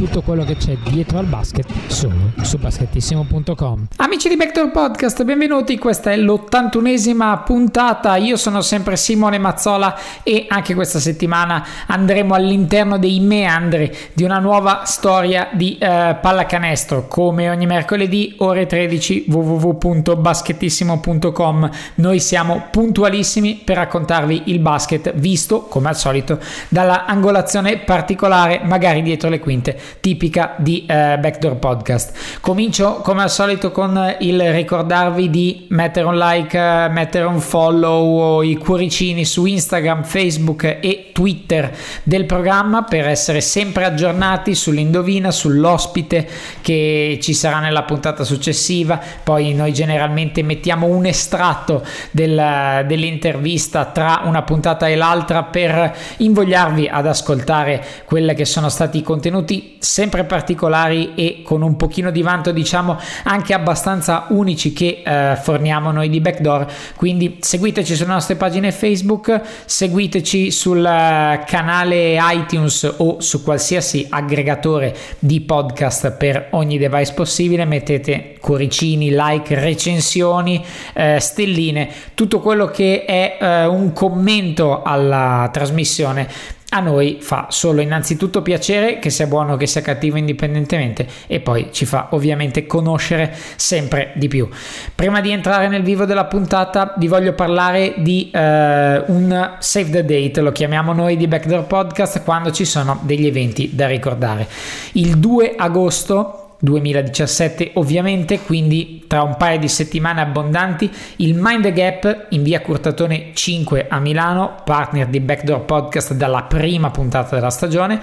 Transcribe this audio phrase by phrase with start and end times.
[0.00, 3.88] tutto quello che c'è dietro al basket solo su basketissimo.com.
[3.96, 10.46] Amici di Backdoor Podcast, benvenuti, questa è l'ottantunesima puntata, io sono sempre Simone Mazzola e
[10.48, 17.50] anche questa settimana andremo all'interno dei meandri di una nuova storia di eh, pallacanestro, come
[17.50, 21.70] ogni mercoledì ore 13 www.basketissimo.com.
[21.96, 26.38] Noi siamo puntualissimi per raccontarvi il basket visto, come al solito,
[26.70, 32.38] dalla angolazione particolare, magari dietro le quinte, tipica di eh, Backdoor Podcast.
[32.40, 38.56] Comincio come al solito con il ricordarvi di mettere un like, mettere un follow i
[38.56, 46.28] cuoricini su Instagram, Facebook e Twitter del programma per essere sempre aggiornati sull'indovina, sull'ospite
[46.60, 49.00] che ci sarà nella puntata successiva.
[49.22, 56.88] Poi noi generalmente mettiamo un estratto del, dell'intervista tra una puntata e l'altra per invogliarvi
[56.88, 62.20] ad ascoltare quelle che sono stati i contenuti sempre particolari e con un pochino di
[62.20, 66.66] vanto diciamo anche abbastanza unici che eh, forniamo noi di Backdoor.
[66.94, 74.94] Quindi seguiteci sulle nostre pagine Facebook seguiteci sul eh, canale iTunes o su qualsiasi aggregatore
[75.18, 77.64] di podcast per ogni device possibile.
[77.64, 86.28] Mettete cuoricini like recensioni eh, stelline tutto quello che è eh, un commento alla trasmissione
[86.70, 91.68] a noi fa solo innanzitutto piacere che sia buono che sia cattivo indipendentemente e poi
[91.72, 94.48] ci fa ovviamente conoscere sempre di più.
[94.94, 100.04] Prima di entrare nel vivo della puntata vi voglio parlare di eh, un save the
[100.04, 104.48] date, lo chiamiamo noi di Backdoor Podcast quando ci sono degli eventi da ricordare.
[104.92, 111.72] Il 2 agosto 2017 ovviamente, quindi tra un paio di settimane abbondanti, il Mind the
[111.72, 117.50] Gap in via Curtatone 5 a Milano, partner di Backdoor Podcast dalla prima puntata della
[117.50, 118.00] stagione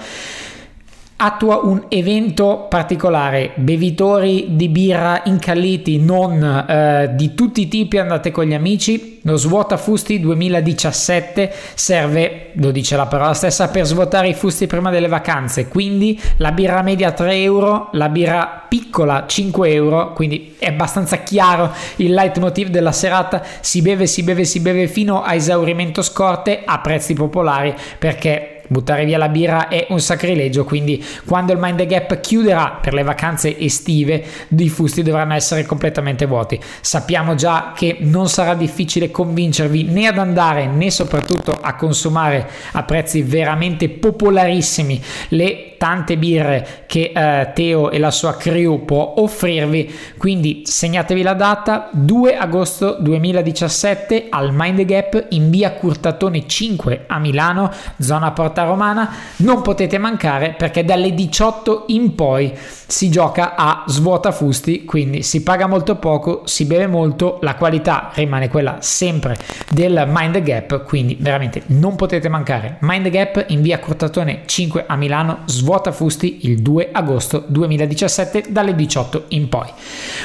[1.20, 8.30] attua un evento particolare, bevitori di birra incalliti, non eh, di tutti i tipi, andate
[8.30, 9.18] con gli amici.
[9.22, 14.90] Lo Svuota Fusti 2017 serve, lo dice la parola stessa, per svuotare i fusti prima
[14.90, 15.66] delle vacanze.
[15.66, 21.72] Quindi la birra media 3 euro, la birra piccola 5 euro, quindi è abbastanza chiaro
[21.96, 23.42] il leitmotiv della serata.
[23.60, 29.04] Si beve, si beve, si beve fino a esaurimento scorte a prezzi popolari perché Buttare
[29.04, 33.02] via la birra è un sacrilegio, quindi quando il Mind the Gap chiuderà per le
[33.02, 34.22] vacanze estive,
[34.56, 36.60] i fusti dovranno essere completamente vuoti.
[36.80, 42.82] Sappiamo già che non sarà difficile convincervi né ad andare né soprattutto a consumare a
[42.82, 49.94] prezzi veramente popolarissimi le tante birre che eh, Teo e la sua crew può offrirvi.
[50.18, 57.18] Quindi segnatevi la data 2 agosto 2017 al Mind Gap in via Curtatone 5 a
[57.18, 59.10] Milano, zona Porta Romana.
[59.36, 62.52] Non potete mancare perché dalle 18 in poi
[62.88, 68.10] si gioca a svuota fusti, quindi si paga molto poco, si beve molto, la qualità
[68.14, 69.36] rimane quella sempre
[69.70, 72.78] del Mind Gap, quindi veramente non potete mancare.
[72.80, 78.46] Mind Gap in via Curtatone 5 a Milano, svuota Svuota Fusti il 2 agosto 2017
[78.48, 79.68] dalle 18 in poi.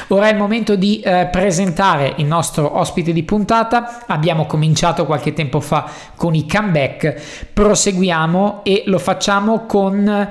[0.08, 4.04] Ora è il momento di eh, presentare il nostro ospite di puntata.
[4.06, 10.28] Abbiamo cominciato qualche tempo fa con i comeback, proseguiamo e lo facciamo con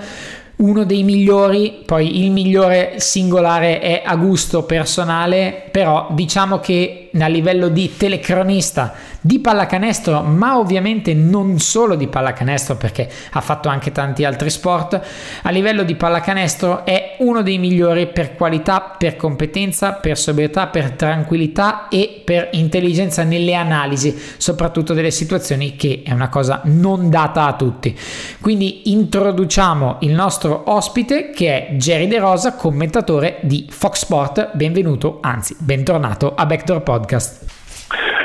[0.57, 7.27] uno dei migliori, poi il migliore singolare è a gusto personale, però diciamo che a
[7.27, 13.91] livello di telecronista di pallacanestro, ma ovviamente non solo di pallacanestro perché ha fatto anche
[13.91, 14.99] tanti altri sport,
[15.43, 20.91] a livello di pallacanestro è uno dei migliori per qualità, per competenza, per sobrietà, per
[20.91, 27.45] tranquillità e per intelligenza nelle analisi, soprattutto delle situazioni che è una cosa non data
[27.45, 27.97] a tutti.
[28.41, 34.51] Quindi introduciamo il nostro ospite che è Jerry De Rosa, commentatore di Fox Sport.
[34.53, 37.45] Benvenuto, anzi, bentornato a Backdoor Podcast.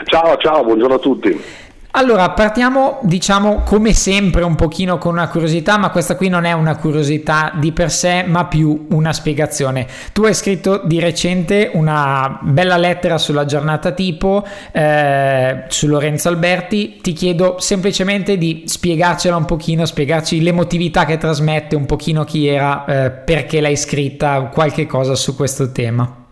[0.05, 1.45] Ciao, ciao, buongiorno a tutti.
[1.93, 6.53] Allora, partiamo diciamo come sempre un pochino con una curiosità, ma questa qui non è
[6.53, 9.87] una curiosità di per sé, ma più una spiegazione.
[10.13, 16.99] Tu hai scritto di recente una bella lettera sulla giornata tipo eh, su Lorenzo Alberti,
[17.01, 22.85] ti chiedo semplicemente di spiegarcela un pochino, spiegarci l'emotività che trasmette, un pochino chi era,
[22.85, 26.27] eh, perché l'hai scritta, qualche cosa su questo tema.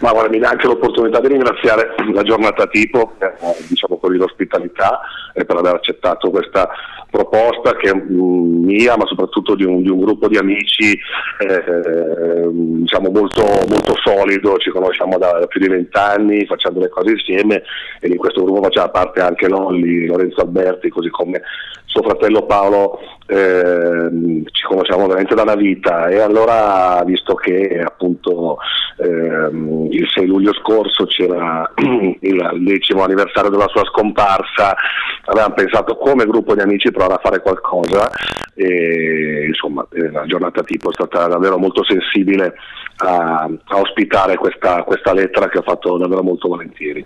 [0.00, 3.32] Ma guarda, mi dà anche l'opportunità di ringraziare la giornata tipo, eh,
[3.68, 5.00] diciamo così, l'ospitalità
[5.34, 6.70] e per aver accettato questa
[7.10, 10.98] proposta che è mm, mia, ma soprattutto di un, di un gruppo di amici
[11.38, 17.62] eh, diciamo molto, molto, solido, ci conosciamo da, più di vent'anni, facciamo le cose insieme
[18.00, 21.42] e in questo gruppo faceva parte anche Lolli, Lorenzo Alberti, così come
[21.90, 26.08] suo fratello Paolo eh, ci conosciamo veramente da una vita.
[26.08, 28.58] E allora visto che appunto
[28.98, 34.74] ehm, il 6 luglio scorso c'era il decimo anniversario della sua scomparsa
[35.24, 38.10] avevamo pensato come gruppo di amici provare a fare qualcosa
[38.62, 42.54] e insomma eh, la giornata tipo è stata davvero molto sensibile
[42.96, 47.02] a, a ospitare questa, questa, lettera che ho fatto davvero molto volentieri.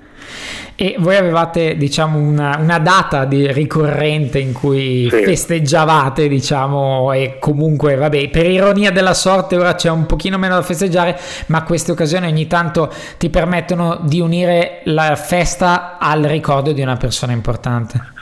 [0.75, 5.23] E voi avevate diciamo una, una data di ricorrente in cui sì.
[5.23, 10.63] festeggiavate diciamo e comunque vabbè per ironia della sorte ora c'è un pochino meno da
[10.63, 11.17] festeggiare
[11.47, 16.97] ma queste occasioni ogni tanto ti permettono di unire la festa al ricordo di una
[16.97, 18.14] persona importante.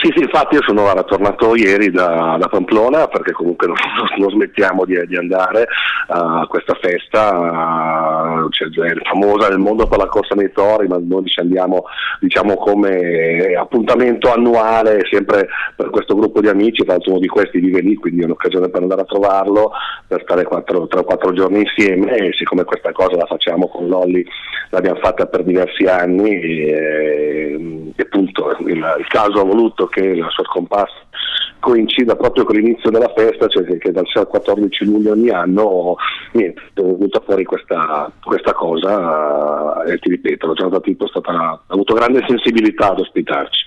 [0.00, 3.74] Sì, sì, infatti io sono guarda, tornato ieri da, da, Pamplona perché comunque non,
[4.18, 5.66] non smettiamo di, di, andare
[6.06, 11.26] a questa festa, cioè, è famosa nel mondo per la corsa nei tori, ma noi
[11.26, 11.82] ci andiamo
[12.20, 17.58] diciamo, come appuntamento annuale sempre per questo gruppo di amici, tra l'altro uno di questi
[17.58, 19.72] vive lì, quindi è un'occasione per andare a trovarlo,
[20.06, 24.24] per stare 3 o 4 giorni insieme e siccome questa cosa la facciamo con Lolli,
[24.70, 30.30] l'abbiamo fatta per diversi anni e, e appunto il, il caso ha voluto che la
[30.30, 31.06] sua scomparsa
[31.60, 35.96] coincida proprio con l'inizio della festa, cioè che dal 6 al 14 luglio ogni anno
[36.32, 41.32] niente, è venuta fuori questa, questa cosa e ti ripeto, la giornata tipo è stata,
[41.32, 43.66] ha avuto grande sensibilità ad ospitarci.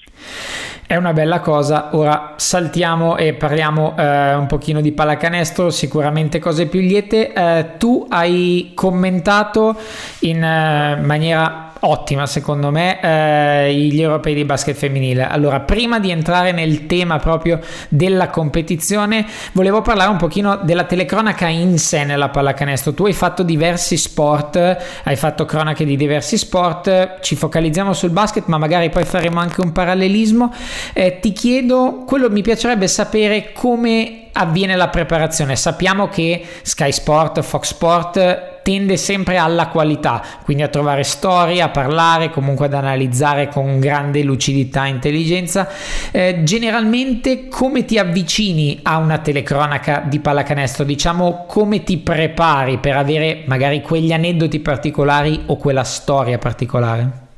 [0.88, 6.68] È una bella cosa, ora saltiamo e parliamo eh, un pochino di pallacanestro, sicuramente cose
[6.68, 7.32] più liete.
[7.32, 9.76] Eh, tu hai commentato
[10.22, 15.28] in eh, maniera ottima secondo me eh, gli europei di basket femminile.
[15.28, 21.48] Allora prima di entrare nel tema proprio della competizione volevo parlare un pochino della telecronaca
[21.48, 22.94] in sé nella pallacanestro.
[22.94, 28.46] Tu hai fatto diversi sport hai fatto cronache di diversi sport ci focalizziamo sul basket
[28.48, 30.54] ma magari poi faremo anche un parallelismo.
[30.94, 35.56] Eh, ti chiedo quello mi piacerebbe sapere come avviene la preparazione.
[35.56, 41.70] Sappiamo che Sky Sport Fox Sport tende sempre alla qualità, quindi a trovare storie, a
[41.70, 45.68] parlare, comunque ad analizzare con grande lucidità e intelligenza.
[46.12, 50.84] Eh, generalmente come ti avvicini a una telecronaca di pallacanestro?
[50.84, 57.30] Diciamo come ti prepari per avere magari quegli aneddoti particolari o quella storia particolare?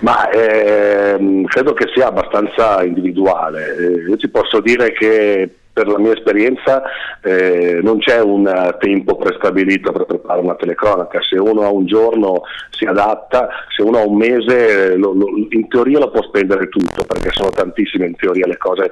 [0.00, 3.76] Ma ehm, credo che sia abbastanza individuale.
[3.76, 6.82] Eh, io ti posso dire che per la mia esperienza
[7.22, 12.42] eh, non c'è un tempo prestabilito per preparare una telecronaca, se uno ha un giorno
[12.70, 17.04] si adatta, se uno ha un mese lo, lo, in teoria lo può spendere tutto
[17.04, 18.90] perché sono tantissime in teoria le cose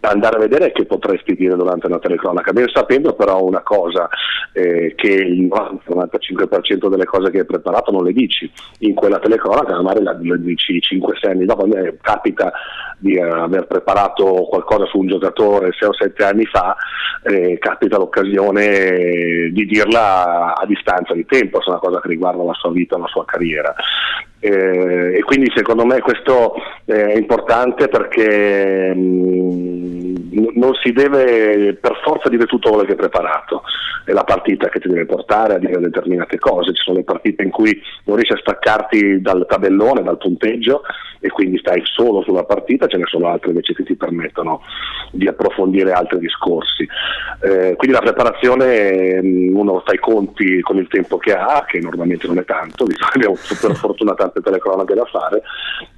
[0.00, 4.08] da andare a vedere che potresti dire durante una telecronaca, ben sapendo però una cosa,
[4.52, 9.78] eh, che il 95% delle cose che hai preparato non le dici in quella telecronaca,
[9.82, 12.50] magari le dici 5-6 anni dopo, a me capita
[12.96, 16.74] di eh, aver preparato qualcosa su un giocatore 6 o 7 anni fa,
[17.22, 22.42] eh, capita l'occasione di dirla a distanza di tempo, se è una cosa che riguarda
[22.42, 23.74] la sua vita, la sua carriera.
[24.42, 26.54] Eh, e quindi secondo me questo
[26.86, 32.96] è importante perché mh, mm, non si deve per forza dire tutto quello che hai
[32.96, 33.62] preparato,
[34.04, 37.42] è la partita che ti deve portare a dire determinate cose, ci sono le partite
[37.42, 40.82] in cui non riesci a staccarti dal tabellone, dal punteggio
[41.20, 44.62] e quindi stai solo sulla partita, ce ne sono altre invece che ti permettono
[45.12, 46.88] di approfondire altri discorsi.
[47.42, 51.78] Eh, quindi la preparazione mm, uno fa i conti con il tempo che ha, che
[51.78, 55.42] normalmente non è tanto, abbiamo per fortuna tante telecronache da fare,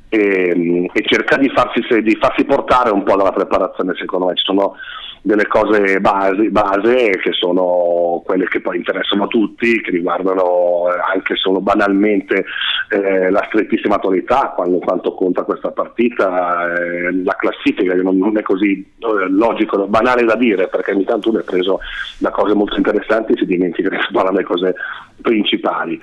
[0.08, 4.44] e, e cerca di farsi, di farsi, portare un po' dalla preparazione, secondo me ci
[4.44, 4.74] sono
[5.22, 11.14] delle cose base, base, che sono quelle che poi interessano a tutti, che riguardano eh,
[11.14, 12.44] anche solo banalmente
[12.90, 18.36] eh, la strettissima attualità, quando, quanto conta questa partita, eh, la classifica, che non, non
[18.36, 21.78] è così eh, logico, banale da dire, perché ogni tanto uno è preso
[22.18, 24.74] da cose molto interessanti e si dimentica che si parla delle cose
[25.22, 26.00] principali.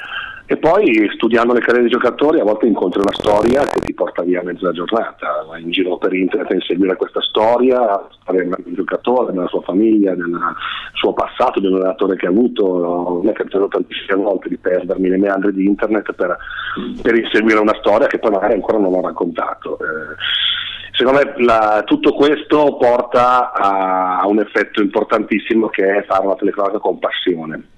[0.51, 4.24] E poi studiando le carriere dei giocatori a volte incontri una storia che ti porta
[4.24, 9.32] via mezza giornata, vai in giro per internet a inseguire questa storia, storia del giocatore,
[9.32, 10.36] della sua famiglia, del
[10.94, 13.22] suo passato, del allenatore che ha avuto.
[13.24, 16.36] Me è capitato tantissime volte di perdermi nei meandri di internet per,
[17.00, 19.77] per, inseguire una storia che poi magari ancora non ho raccontato.
[19.77, 20.15] Eh,
[20.94, 26.34] secondo me la, tutto questo porta a, a un effetto importantissimo che è fare una
[26.34, 27.77] telecronaca con passione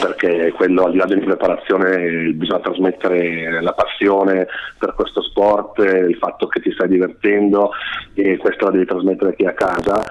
[0.00, 4.46] perché quello al di là di preparazione bisogna trasmettere la passione
[4.78, 7.70] per questo sport, il fatto che ti stai divertendo
[8.14, 10.04] e questo la devi trasmettere qui a casa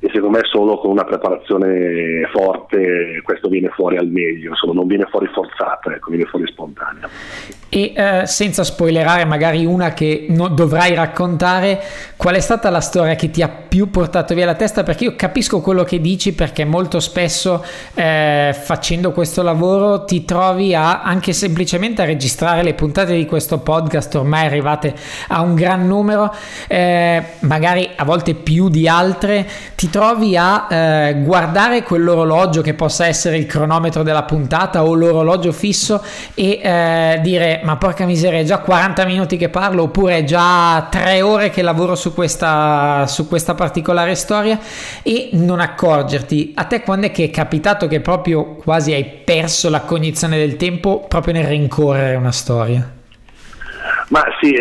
[0.00, 4.86] e secondo me solo con una preparazione forte questo viene fuori al meglio, insomma non
[4.86, 7.08] viene fuori forzato, ecco, viene fuori spontaneo.
[7.70, 11.80] E eh, senza spoilerare magari una che no, dovrai raccontare,
[12.16, 14.82] qual è stata la storia che ti ha più portato via la testa?
[14.82, 17.62] Perché io capisco quello che dici perché molto spesso
[17.94, 23.58] eh, facendo questo lavoro ti trovi a anche semplicemente a registrare le puntate di questo
[23.58, 24.94] podcast ormai arrivate
[25.28, 26.32] a un gran numero,
[26.68, 33.06] eh, magari a volte più di altre, ti trovi a eh, guardare quell'orologio che possa
[33.06, 36.02] essere il cronometro della puntata o l'orologio fisso
[36.34, 40.86] e eh, dire ma porca miseria, è già 40 minuti che parlo oppure è già
[40.90, 44.58] 3 ore che lavoro su questa, su questa particolare storia
[45.02, 46.52] e non accorgerti.
[46.54, 50.56] A te quando è che è capitato che proprio quasi hai perso la cognizione del
[50.56, 52.97] tempo proprio nel rincorrere una storia?
[54.08, 54.58] Ma sì,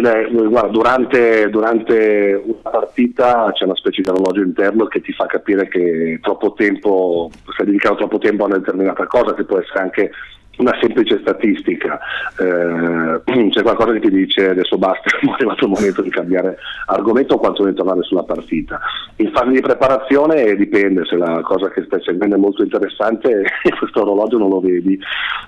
[0.49, 5.69] guarda, durante, durante, una partita c'è una specie di orologio interno che ti fa capire
[5.69, 10.11] che troppo tempo, stai dedicando troppo tempo a una determinata cosa, che può essere anche
[10.57, 11.99] una semplice statistica,
[12.39, 17.35] eh, c'è qualcosa che ti dice adesso basta, è arrivato il momento di cambiare argomento
[17.35, 18.79] o quantomeno tornare sulla partita.
[19.17, 23.43] In fase di preparazione dipende, se la cosa che stai seguendo è molto interessante
[23.77, 24.99] questo orologio non lo vedi,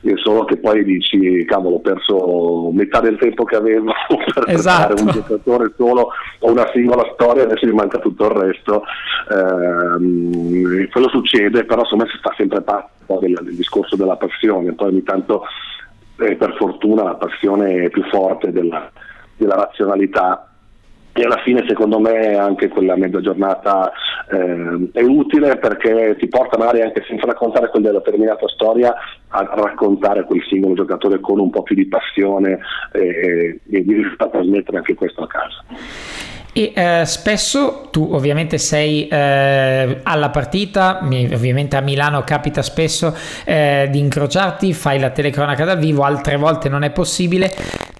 [0.01, 3.91] è solo che poi dici cavolo ho perso metà del tempo che avevo
[4.33, 5.01] per esatto.
[5.01, 8.83] un giocatore solo o una singola storia, adesso mi manca tutto il resto.
[9.29, 14.98] Eh, quello succede, però insomma si sta sempre pazzo del, del discorso della passione, poi
[14.99, 15.43] ogni tanto
[16.19, 18.91] eh, per fortuna la passione più forte della,
[19.37, 20.43] della razionalità
[21.11, 23.91] e alla fine secondo me anche quella mezza giornata
[24.29, 28.93] eh, è utile perché ti porta magari anche senza raccontare quella determinata storia
[29.29, 32.59] a raccontare quel singolo giocatore con un po' più di passione
[32.91, 36.28] e, e di a trasmettere anche questo a casa.
[36.59, 43.87] E eh, spesso tu ovviamente sei eh, alla partita, ovviamente a Milano capita spesso eh,
[43.89, 47.49] di incrociarti, fai la telecronaca dal vivo, altre volte non è possibile.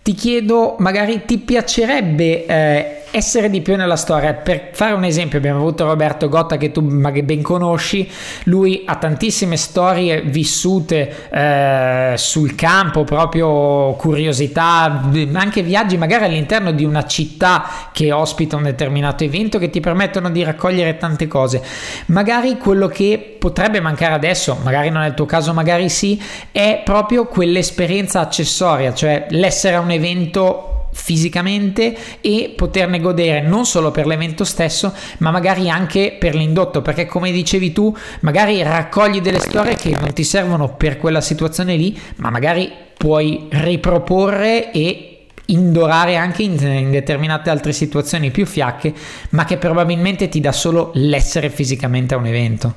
[0.04, 4.34] Ti chiedo, magari ti piacerebbe eh, essere di più nella storia.
[4.34, 8.10] Per fare un esempio, abbiamo avuto Roberto Gotta che tu ben conosci,
[8.44, 16.86] lui ha tantissime storie vissute eh, sul campo, proprio curiosità, anche viaggi magari all'interno di
[16.86, 21.62] una città che ospita un determinato evento che ti permettono di raccogliere tante cose.
[22.08, 26.82] Magari quello che potrebbe mancare adesso, magari non è il tuo caso, magari sì, è
[26.84, 34.06] proprio quell'esperienza accessoria, cioè l'essere a un evento fisicamente e poterne godere non solo per
[34.06, 39.76] l'evento stesso ma magari anche per l'indotto perché come dicevi tu magari raccogli delle storie
[39.76, 46.44] che non ti servono per quella situazione lì ma magari puoi riproporre e indorare anche
[46.44, 48.94] in, in determinate altre situazioni più fiacche
[49.32, 52.76] ma che probabilmente ti dà solo l'essere fisicamente a un evento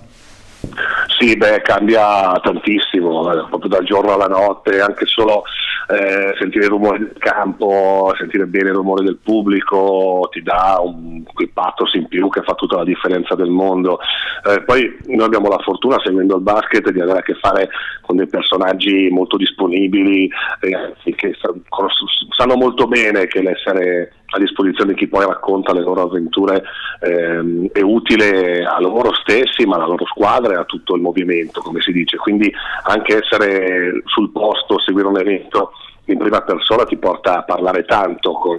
[1.22, 5.44] sì, beh, cambia tantissimo, eh, proprio dal giorno alla notte, anche solo
[5.88, 11.22] eh, sentire il rumore del campo, sentire bene il rumore del pubblico ti dà un,
[11.32, 14.00] quel pathos in più che fa tutta la differenza del mondo.
[14.48, 17.68] Eh, poi noi abbiamo la fortuna, seguendo il basket, di avere a che fare
[18.00, 20.28] con dei personaggi molto disponibili,
[20.60, 26.02] eh, che sanno molto bene che l'essere a disposizione di chi poi racconta le loro
[26.02, 26.62] avventure
[27.00, 31.60] ehm, è utile a loro stessi, ma alla loro squadra e a tutto il movimento,
[31.60, 32.16] come si dice.
[32.16, 32.52] Quindi
[32.84, 35.72] anche essere sul posto, seguire un evento
[36.06, 38.58] in prima persona ti porta a parlare tanto con,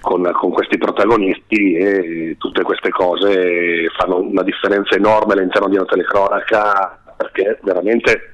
[0.00, 5.86] con, con, questi protagonisti e tutte queste cose fanno una differenza enorme all'interno di una
[5.86, 8.31] telecronaca perché veramente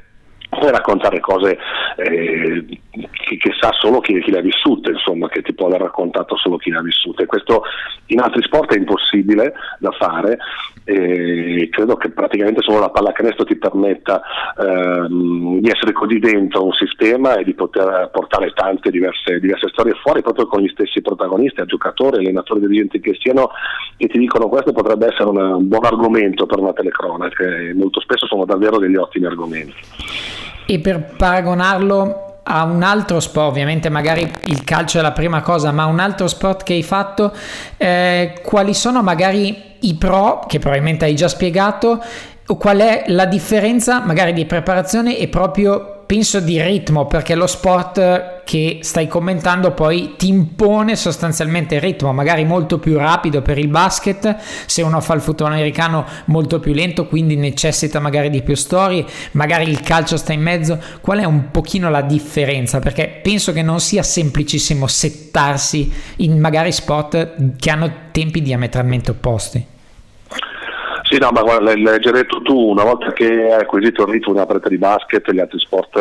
[0.50, 1.58] raccontare cose
[1.96, 5.82] eh, che, che, sa solo chi, chi, le ha vissute, insomma, che ti può aver
[5.82, 7.26] raccontato solo chi le ha vissute.
[7.26, 7.62] Questo
[8.06, 10.38] in altri sport è impossibile da fare
[10.84, 14.22] e credo che praticamente solo la pallacanestro ti permetta
[14.58, 19.92] ehm, di essere così dentro un sistema e di poter portare tante diverse, diverse, storie
[20.02, 23.50] fuori proprio con gli stessi protagonisti, a giocatori, allenatori, dirigenti che siano,
[23.98, 28.26] che ti dicono questo potrebbe essere una, un buon argomento per una telecronaca molto spesso
[28.26, 30.37] sono davvero degli ottimi argomenti.
[30.70, 35.72] E per paragonarlo a un altro sport, ovviamente magari il calcio è la prima cosa,
[35.72, 37.32] ma un altro sport che hai fatto,
[37.78, 42.02] eh, quali sono magari i pro, che probabilmente hai già spiegato,
[42.46, 47.46] o qual è la differenza magari di preparazione e proprio penso di ritmo, perché lo
[47.46, 53.58] sport che stai commentando poi ti impone sostanzialmente il ritmo, magari molto più rapido per
[53.58, 58.40] il basket, se uno fa il football americano molto più lento, quindi necessita magari di
[58.40, 60.80] più storie, magari il calcio sta in mezzo.
[61.02, 62.78] Qual è un pochino la differenza?
[62.78, 69.76] Perché penso che non sia semplicissimo settarsi in magari spot che hanno tempi diametralmente opposti.
[71.10, 74.34] Sì, no, ma guarda, l'hai già detto tu, una volta che hai acquisito il ritmo
[74.34, 75.96] di una partita di basket, gli altri sport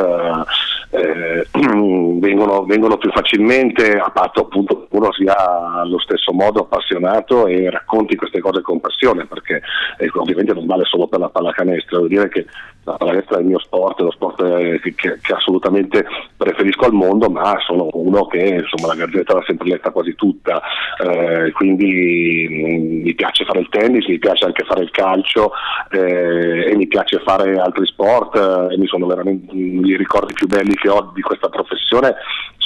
[0.90, 1.48] eh,
[2.20, 7.70] vengono, vengono, più facilmente, a patto appunto che uno sia allo stesso modo appassionato e
[7.70, 9.62] racconti queste cose con passione, perché
[9.98, 12.46] eh, ovviamente non vale solo per la pallacanestro, devo dire che
[12.92, 16.06] la pallacanestro è il mio sport, è lo sport eh, che, che, assolutamente
[16.38, 20.62] preferisco al mondo, ma sono uno che insomma la gazzetta l'ha sempre letta quasi tutta,
[21.04, 25.52] eh, quindi mm, mi piace fare il tennis, mi piace anche fare il calcio
[25.92, 30.48] eh, e mi piace fare altri sport eh, e mi sono veramente i ricordi più
[30.48, 32.16] belli che ho di questa professione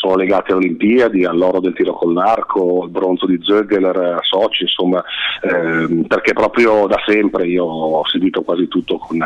[0.01, 4.63] sono legati alle Olimpiadi, all'oro del tiro con l'arco, al bronzo di Zögeler a Sochi,
[4.63, 5.03] insomma,
[5.41, 9.19] ehm, perché proprio da sempre io ho seguito quasi tutto con,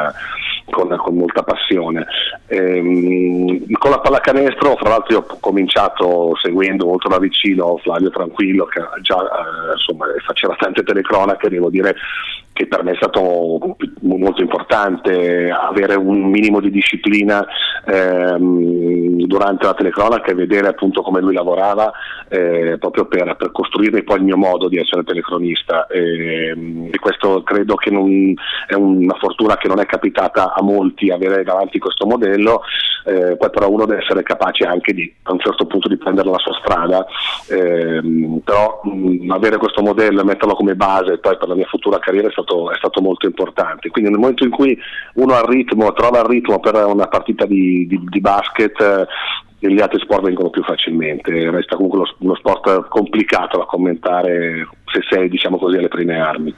[0.69, 2.05] con, con molta passione.
[2.47, 8.81] Ehm, con la pallacanestro, fra l'altro, ho cominciato seguendo molto da vicino Flavio Tranquillo, che
[9.01, 11.95] già eh, insomma, faceva tante telecronache, devo dire
[12.55, 17.45] che per me è stato molto importante avere un minimo di disciplina
[17.85, 21.91] ehm, durante la telecronaca e vedere appunto come lui lavorava
[22.29, 25.85] eh, proprio per, per, costruirmi poi il mio modo di essere telecronista.
[25.87, 28.33] E, ehm, e questo credo che non,
[28.67, 32.61] è una fortuna che non è capitata a molti avere davanti questo modello
[33.05, 36.29] eh, poi però uno deve essere capace anche di a un certo punto di prendere
[36.29, 37.05] la sua strada.
[37.49, 41.99] Ehm, però mh, avere questo modello e metterlo come base poi per la mia futura
[41.99, 43.89] carriera è stato stato, è stato, molto importante.
[43.89, 44.77] Quindi nel momento in cui
[45.15, 49.07] uno ha ritmo, trova il ritmo per una partita di, di, di basket, eh,
[49.67, 51.31] gli altri sport vengono più facilmente.
[51.49, 56.53] Resta comunque uno, uno sport complicato da commentare se sei diciamo così alle prime armi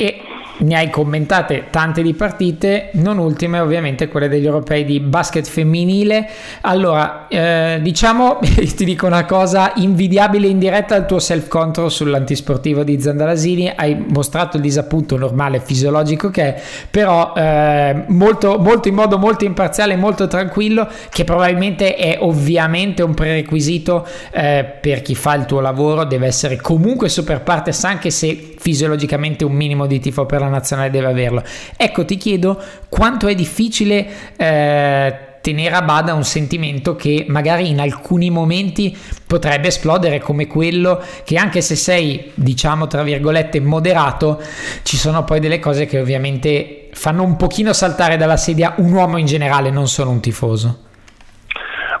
[0.00, 0.22] e
[0.60, 6.28] ne hai commentate tante di partite, non ultime ovviamente quelle degli europei di basket femminile.
[6.62, 8.38] Allora, eh, diciamo,
[8.76, 14.04] ti dico una cosa invidiabile in diretta al tuo self control sull'antisportivo di Zandalasini, hai
[14.08, 19.96] mostrato il disappunto normale fisiologico che è, però eh, molto, molto in modo molto imparziale,
[19.96, 26.04] molto tranquillo, che probabilmente è ovviamente un prerequisito eh, per chi fa il tuo lavoro,
[26.04, 30.90] deve essere comunque super partes anche se fisiologicamente un minimo di tifo per la nazionale
[30.90, 31.42] deve averlo.
[31.76, 37.80] Ecco, ti chiedo quanto è difficile eh, tenere a bada un sentimento che magari in
[37.80, 44.40] alcuni momenti potrebbe esplodere come quello che anche se sei diciamo tra virgolette moderato
[44.82, 49.16] ci sono poi delle cose che ovviamente fanno un pochino saltare dalla sedia un uomo
[49.16, 50.88] in generale non solo un tifoso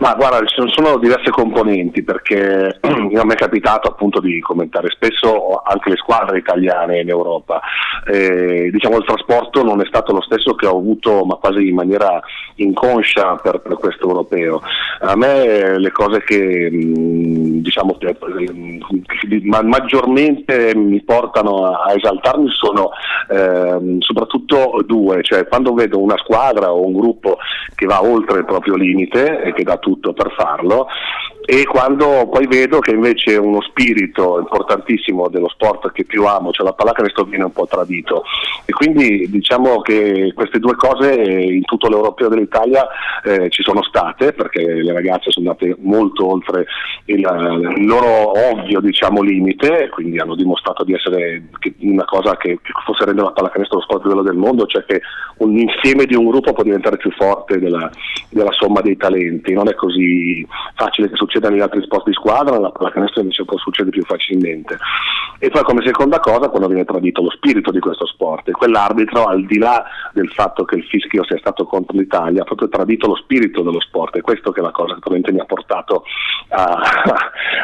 [0.00, 5.60] ma guarda, ci sono diverse componenti perché a me è capitato appunto di commentare spesso
[5.62, 7.60] anche le squadre italiane in Europa.
[8.06, 11.74] Eh, diciamo il trasporto non è stato lo stesso che ho avuto, ma quasi in
[11.74, 12.18] maniera
[12.54, 14.62] inconscia per, per questo europeo.
[15.00, 17.98] A me le cose che diciamo,
[19.62, 22.90] maggiormente mi portano a esaltarmi sono
[23.28, 27.36] eh, soprattutto due, cioè quando vedo una squadra o un gruppo
[27.74, 30.86] che va oltre il proprio limite e che dà tutto tutto per farlo
[31.50, 36.64] e quando poi vedo che invece uno spirito importantissimo dello sport che più amo, cioè
[36.64, 38.22] la pallacanestro, viene un po' tradito.
[38.64, 42.86] E quindi diciamo che queste due cose in tutto l'europeo dell'Italia
[43.24, 46.66] eh, ci sono state, perché le ragazze sono andate molto oltre
[47.06, 51.48] il, il loro ovvio diciamo, limite, quindi hanno dimostrato di essere
[51.80, 55.00] una cosa che, fosse rendere la pallacanestro lo sport più bello del mondo, cioè che
[55.38, 57.90] un insieme di un gruppo può diventare più forte della,
[58.28, 59.52] della somma dei talenti.
[59.52, 63.56] Non è così facile che succeda negli altri sport di squadra, nella pallacanestro invece può
[63.56, 64.76] succedere più facilmente.
[65.38, 69.24] E poi come seconda cosa quando viene tradito lo spirito di questo sport e quell'arbitro
[69.24, 73.06] al di là del fatto che il fischio sia stato contro l'Italia ha proprio tradito
[73.06, 76.04] lo spirito dello sport e questo che è la cosa che probabilmente mi ha portato
[76.50, 76.78] a,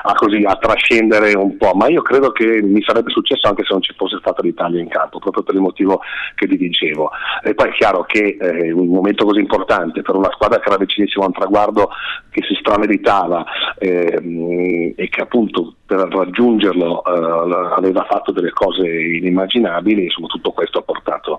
[0.03, 3.73] a, così, a trascendere un po', ma io credo che mi sarebbe successo anche se
[3.73, 6.01] non ci fosse stata l'Italia in campo, proprio per il motivo
[6.35, 7.11] che vi dicevo.
[7.43, 10.79] E poi è chiaro che eh, un momento così importante per una squadra che era
[10.79, 11.91] vicinissima a un traguardo
[12.31, 13.45] che si strameritava
[13.79, 20.79] ehm, e che appunto per raggiungerlo eh, aveva fatto delle cose inimmaginabili, insomma tutto questo
[20.79, 21.39] ha portato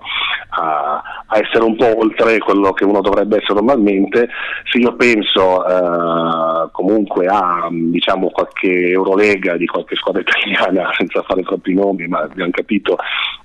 [0.50, 4.28] a, a, essere un po' oltre quello che uno dovrebbe essere normalmente.
[4.64, 11.42] Se io penso eh, comunque a diciamo, qualche Eurolega di qualche squadra italiana, senza fare
[11.42, 12.96] troppi nomi, ma abbiamo capito,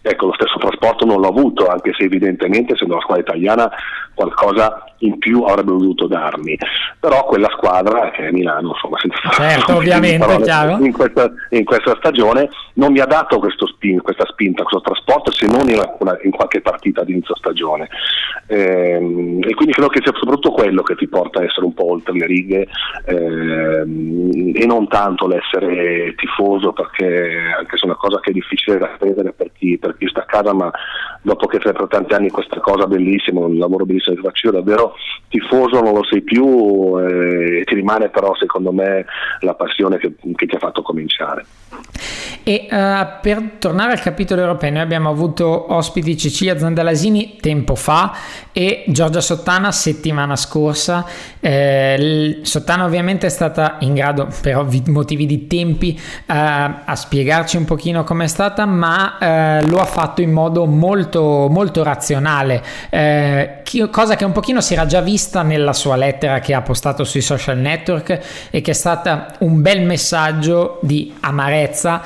[0.01, 3.71] ecco lo stesso trasporto non l'ho avuto, anche se evidentemente essendo una squadra italiana
[4.13, 6.57] qualcosa in più avrebbe dovuto darmi.
[6.99, 10.77] Però quella squadra, che è Milano, insomma, senza certo, ovviamente, parole, chiaro.
[10.93, 13.41] Questa, in questa, stagione non mi ha dato
[13.83, 17.89] spin, questa spinta, questo trasporto, se non in, una, in qualche partita di inizio stagione.
[18.47, 21.91] Ehm, e quindi credo che sia soprattutto quello che ti porta a essere un po'
[21.91, 22.67] oltre le righe
[23.05, 28.77] ehm, e non tanto l'essere tifoso, perché anche se è una cosa che è difficile
[28.77, 30.71] da credere per chi, per chi sta a casa, ma
[31.21, 34.53] dopo che fai per tanti anni questa cosa bellissima, un lavoro bellissimo che faccio io,
[34.53, 34.95] davvero
[35.29, 39.05] tifoso non lo sei più eh, ti rimane però secondo me
[39.39, 41.45] la passione che, che ti ha fatto cominciare.
[42.45, 48.13] E uh, per tornare al capitolo europeo, noi abbiamo avuto ospiti Cecilia Zandalasini tempo fa
[48.51, 51.05] e Giorgia Sottana settimana scorsa.
[51.39, 57.55] Eh, Sottana ovviamente è stata in grado, per ovvi motivi di tempi, uh, a spiegarci
[57.55, 59.17] un pochino com'è stata, ma
[59.61, 62.61] uh, lo ha fatto in modo molto, molto razionale,
[63.89, 67.21] cosa che un pochino si era già vista nella sua lettera che ha postato sui
[67.21, 68.19] social network
[68.51, 72.01] e che è stata un bel messaggio di amarezza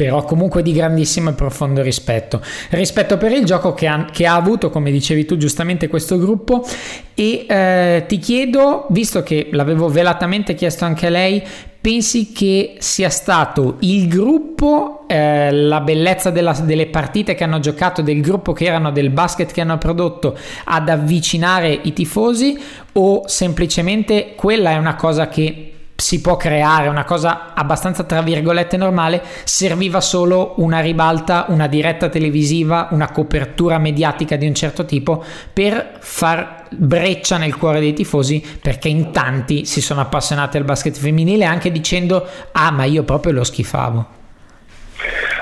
[0.00, 2.40] però comunque di grandissimo e profondo rispetto.
[2.70, 6.66] Rispetto per il gioco che ha, che ha avuto, come dicevi tu giustamente, questo gruppo
[7.12, 11.42] e eh, ti chiedo, visto che l'avevo velatamente chiesto anche a lei,
[11.78, 18.00] pensi che sia stato il gruppo, eh, la bellezza della, delle partite che hanno giocato,
[18.00, 22.58] del gruppo che erano, del basket che hanno prodotto ad avvicinare i tifosi
[22.92, 25.69] o semplicemente quella è una cosa che
[26.00, 32.08] si può creare una cosa abbastanza tra virgolette normale, serviva solo una ribalta, una diretta
[32.08, 38.42] televisiva, una copertura mediatica di un certo tipo per far breccia nel cuore dei tifosi
[38.60, 43.32] perché in tanti si sono appassionati al basket femminile anche dicendo ah ma io proprio
[43.32, 44.18] lo schifavo.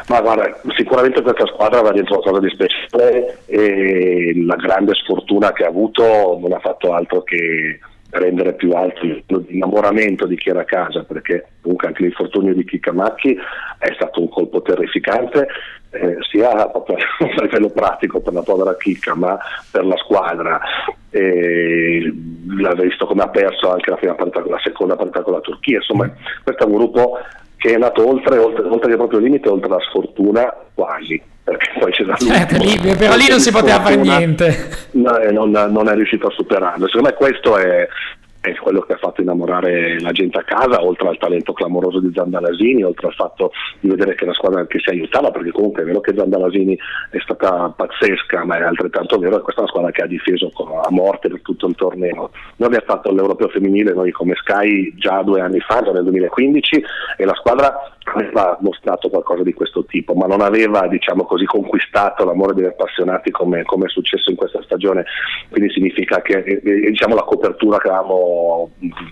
[0.09, 5.65] Ma guarda, sicuramente questa squadra va dentro qualcosa di speciale e la grande sfortuna che
[5.65, 7.79] ha avuto non ha fatto altro che
[8.11, 13.37] rendere più alto l'innamoramento di chi era a casa perché comunque anche l'infortunio di Chicamacchi
[13.79, 15.47] è stato un colpo terrificante
[15.91, 19.39] eh, sia proprio a livello pratico per la povera Chicca ma
[19.71, 20.61] per la squadra.
[21.11, 22.13] E
[22.59, 25.77] l'ha visto come ha perso anche la, prima partita, la seconda partita con la Turchia.
[25.77, 27.19] Insomma questo è un gruppo
[27.59, 31.93] che è nato oltre, oltre, oltre il proprio limite oltre la sfortuna quasi perché poi
[31.93, 34.69] c'è da certo, lì, però lì non si poteva fare niente.
[34.93, 36.87] No, non, non, è riuscito a superarlo.
[36.87, 37.89] Secondo me questo è,
[38.41, 42.13] è quello che ha fatto innamorare la gente a casa, oltre al talento clamoroso di
[42.15, 45.85] Zandalasini, oltre al fatto di vedere che la squadra che si aiutava, perché comunque è
[45.85, 46.79] vero che Zandalasini
[47.11, 50.51] è stata pazzesca, ma è altrettanto vero che questa è una squadra che ha difeso
[50.83, 52.31] a morte per tutto il torneo.
[52.57, 56.85] Noi abbiamo fatto l'Europeo femminile, noi come Sky già due anni fa, già nel 2015,
[57.17, 62.25] e la squadra aveva mostrato qualcosa di questo tipo, ma non aveva diciamo così, conquistato
[62.25, 65.05] l'amore degli appassionati come, come, è successo in questa stagione,
[65.51, 68.28] quindi significa che diciamo, la copertura che avevamo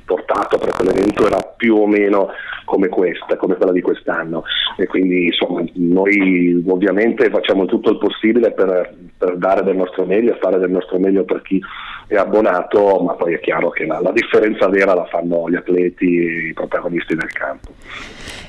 [0.05, 2.29] portato per quell'evento era più o meno
[2.65, 4.45] come questa, come quella di quest'anno
[4.77, 10.35] e quindi insomma, noi ovviamente facciamo tutto il possibile per, per dare del nostro meglio
[10.35, 11.61] e fare del nostro meglio per chi
[12.09, 16.07] è abbonato, ma poi è chiaro che la, la differenza vera la fanno gli atleti
[16.49, 17.71] i protagonisti del campo.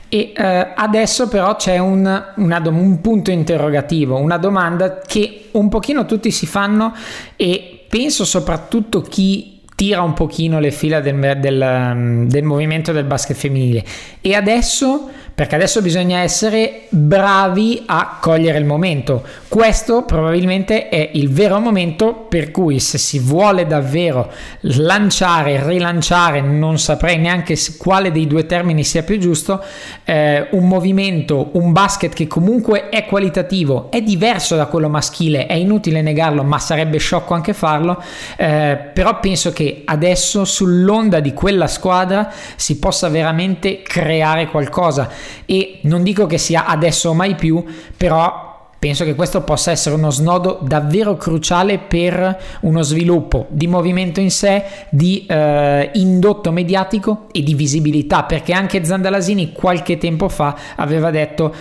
[0.10, 6.06] E eh, adesso però c'è un, una, un punto interrogativo, una domanda che un pochino
[6.06, 6.94] tutti si fanno
[7.36, 13.38] e penso soprattutto chi tira un pochino le fila del, del, del movimento del basket
[13.38, 13.86] femminile.
[14.22, 15.08] E adesso
[15.38, 19.22] perché adesso bisogna essere bravi a cogliere il momento.
[19.48, 26.80] Questo probabilmente è il vero momento per cui se si vuole davvero lanciare, rilanciare, non
[26.80, 29.64] saprei neanche quale dei due termini sia più giusto,
[30.06, 35.54] eh, un movimento, un basket che comunque è qualitativo, è diverso da quello maschile, è
[35.54, 38.02] inutile negarlo, ma sarebbe sciocco anche farlo,
[38.38, 45.80] eh, però penso che adesso sull'onda di quella squadra si possa veramente creare qualcosa e
[45.84, 47.64] non dico che sia adesso o mai più,
[47.96, 48.48] però
[48.80, 54.32] penso che questo possa essere uno snodo davvero cruciale per uno sviluppo di movimento in
[54.32, 61.10] sé, di eh, indotto mediatico e di visibilità, perché anche Zandalasini qualche tempo fa aveva
[61.12, 61.54] detto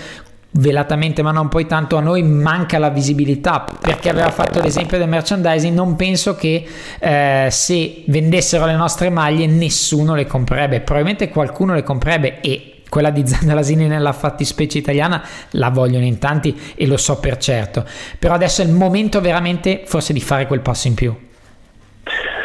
[0.58, 5.06] velatamente ma non poi tanto a noi manca la visibilità perché aveva fatto l'esempio del
[5.06, 6.66] merchandising non penso che
[6.98, 13.10] eh, se vendessero le nostre maglie nessuno le comprerebbe probabilmente qualcuno le comprerebbe e quella
[13.10, 17.84] di Zandalasini nella fattispecie italiana la vogliono in tanti e lo so per certo,
[18.18, 21.14] però adesso è il momento veramente forse di fare quel passo in più.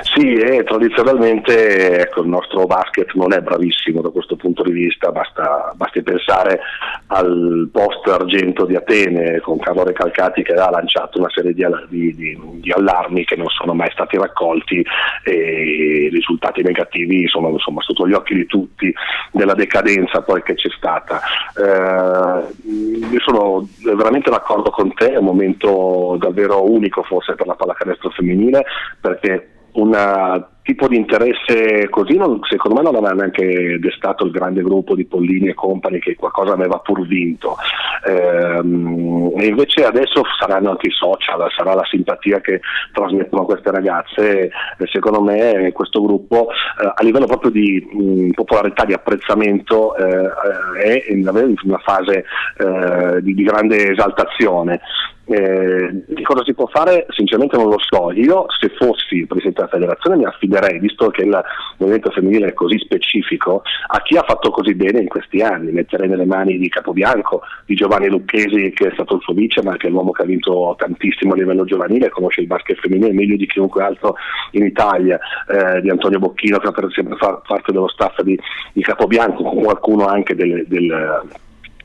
[0.03, 5.11] Sì, e tradizionalmente ecco, il nostro basket non è bravissimo da questo punto di vista,
[5.11, 6.59] basta, basti pensare
[7.07, 12.15] al post argento di Atene con Carlo Recalcati che ha lanciato una serie di, di,
[12.15, 14.83] di, di, allarmi che non sono mai stati raccolti
[15.23, 18.93] e i risultati negativi sono insomma, sotto gli occhi di tutti
[19.31, 21.21] della decadenza poi che c'è stata.
[21.55, 22.69] Eh,
[23.11, 28.09] io sono veramente d'accordo con te, è un momento davvero unico forse per la pallacanestro
[28.09, 28.65] femminile
[28.99, 29.93] perché un
[30.63, 35.05] tipo di interesse così non, secondo me non aveva neanche destato il grande gruppo di
[35.05, 37.57] Pollini e compagni che qualcosa aveva pur vinto.
[38.05, 42.62] Ehm, e invece adesso saranno anche i social sarà la simpatia che
[42.93, 44.51] trasmettono queste ragazze.
[44.77, 50.29] E secondo me questo gruppo eh, a livello proprio di mh, popolarità di apprezzamento eh,
[50.84, 51.27] è in
[51.63, 52.25] una fase
[52.57, 54.79] eh, di grande esaltazione
[55.32, 57.06] eh, cosa si può fare?
[57.10, 58.12] Sinceramente non lo so.
[58.12, 61.41] Io se fossi Presidente della Federazione mi affiderei, visto che il
[61.78, 65.72] movimento femminile è così specifico, a chi ha fatto così bene in questi anni.
[65.72, 69.78] Metterei nelle mani di Capobianco, di Giovanni Lucchesi che è stato il suo vice, ma
[69.78, 73.36] che è l'uomo che ha vinto tantissimo a livello giovanile, conosce il basket femminile meglio
[73.36, 74.15] di chiunque altro
[74.52, 78.38] in Italia, eh, di Antonio Bocchino che ha sempre fatto parte dello staff di,
[78.74, 81.22] di Capobianco, con qualcuno anche del, del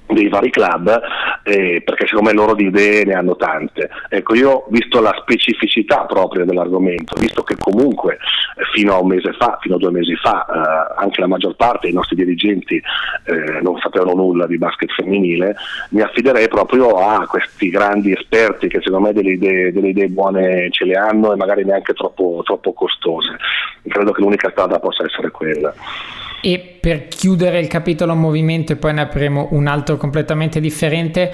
[0.07, 1.01] dei vari club
[1.43, 3.91] eh, perché secondo me loro di idee ne hanno tante.
[4.09, 9.33] Ecco io visto la specificità proprio dell'argomento visto che comunque eh, fino a un mese
[9.33, 13.61] fa fino a due mesi fa eh, anche la maggior parte dei nostri dirigenti eh,
[13.63, 15.57] non sapevano nulla di basket femminile
[15.91, 20.69] mi affiderei proprio a questi grandi esperti che secondo me delle idee, delle idee buone
[20.71, 23.37] ce le hanno e magari neanche troppo, troppo costose.
[23.87, 25.73] Credo che l'unica strada possa essere quella
[26.41, 31.33] e per chiudere il capitolo movimento e poi ne apriremo un altro completamente differente,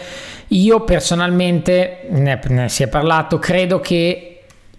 [0.48, 4.32] io personalmente, ne, ne si è parlato, credo che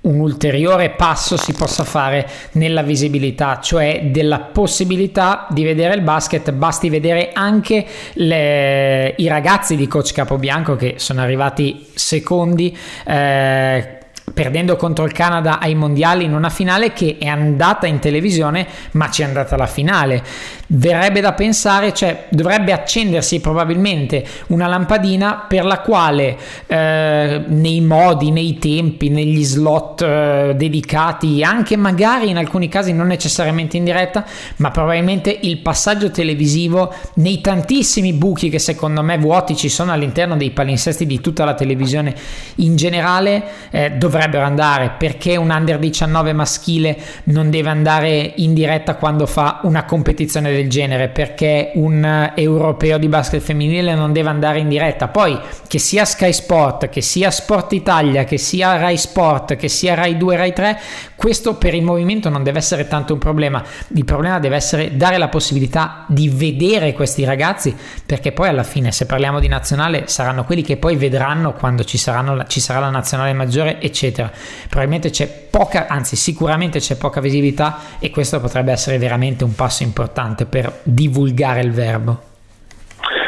[0.03, 6.51] un ulteriore passo si possa fare nella visibilità, cioè della possibilità di vedere il basket,
[6.51, 12.75] basti vedere anche le, i ragazzi di coach Capobianco che sono arrivati secondi.
[13.05, 14.01] Eh,
[14.33, 19.09] perdendo contro il Canada ai mondiali in una finale che è andata in televisione ma
[19.09, 20.23] ci è andata la finale.
[20.67, 28.31] Verrebbe da pensare cioè dovrebbe accendersi probabilmente una lampadina per la quale eh, nei modi
[28.31, 34.25] nei tempi negli slot eh, dedicati anche magari in alcuni casi non necessariamente in diretta
[34.57, 40.37] ma probabilmente il passaggio televisivo nei tantissimi buchi che secondo me vuoti ci sono all'interno
[40.37, 42.15] dei palinsesti di tutta la televisione
[42.55, 43.91] in generale eh,
[44.25, 44.91] dovrebbero andare?
[44.97, 50.69] Perché un under 19 maschile non deve andare in diretta quando fa una competizione del
[50.69, 51.09] genere?
[51.09, 55.07] Perché un europeo di basket femminile non deve andare in diretta?
[55.07, 59.93] Poi che sia Sky Sport che sia Sport Italia che sia Rai Sport che sia
[59.93, 60.79] Rai 2 Rai 3
[61.23, 63.63] questo per il movimento non deve essere tanto un problema
[63.95, 67.73] il problema deve essere dare la possibilità di vedere questi ragazzi
[68.05, 71.97] perché poi alla fine se parliamo di nazionale saranno quelli che poi vedranno quando ci,
[71.97, 74.29] saranno, ci sarà la nazionale maggiore eccetera.
[74.67, 79.83] Probabilmente c'è poca, anzi sicuramente c'è poca visibilità e questo potrebbe essere veramente un passo
[79.83, 82.31] importante per divulgare il verbo.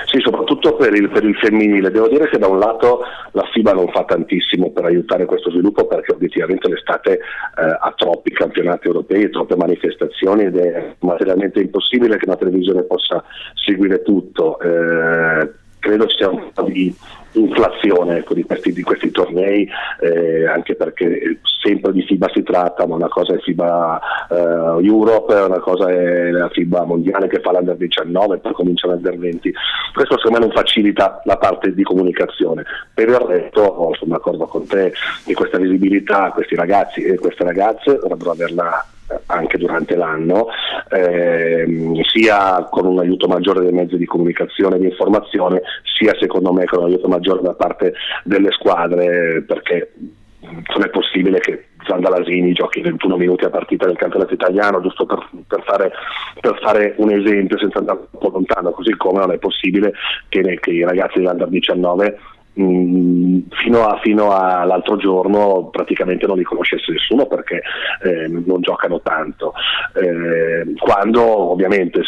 [0.05, 1.91] Sì, soprattutto per il, per il, femminile.
[1.91, 3.01] Devo dire che da un lato
[3.31, 7.19] la FIBA non fa tantissimo per aiutare questo sviluppo perché obiettivamente l'estate eh,
[7.55, 13.23] ha troppi campionati europei, troppe manifestazioni ed è materialmente impossibile che una televisione possa
[13.53, 14.59] seguire tutto.
[14.59, 16.93] Eh, credo sia un po' di
[17.33, 19.69] inflazione ecco, di, questi, di, questi, tornei,
[19.99, 25.33] eh, anche perché sempre di FIBA si tratta, ma una cosa è FIBA eh, Europe,
[25.33, 29.53] una cosa è la FIBA mondiale che fa l'Under 19, poi comincia l'Under 20.
[29.93, 32.63] Questo secondo me non facilita la parte di comunicazione.
[32.91, 34.91] Per il resto oh, sono d'accordo con te
[35.23, 38.85] che questa visibilità, questi ragazzi e queste ragazze dovrebbero averla
[39.27, 40.47] anche durante l'anno,
[40.89, 45.61] ehm, sia con un aiuto maggiore dei mezzi di comunicazione e di informazione,
[45.97, 49.91] sia secondo me con un aiuto maggiore da parte delle squadre, perché
[50.39, 55.27] non è possibile che Zandalasini giochi 21 minuti a partita del campionato italiano, giusto per,
[55.47, 55.91] per, fare,
[56.39, 59.93] per fare, un esempio senza andare un po' lontano, così come non è possibile
[60.29, 66.43] che, che i ragazzi dell'Under 19 Mm, fino, a, fino, all'altro giorno praticamente non li
[66.43, 67.61] conoscesse nessuno perché
[68.01, 69.53] eh, non giocano tanto.
[69.93, 72.01] Eh, quando ovviamente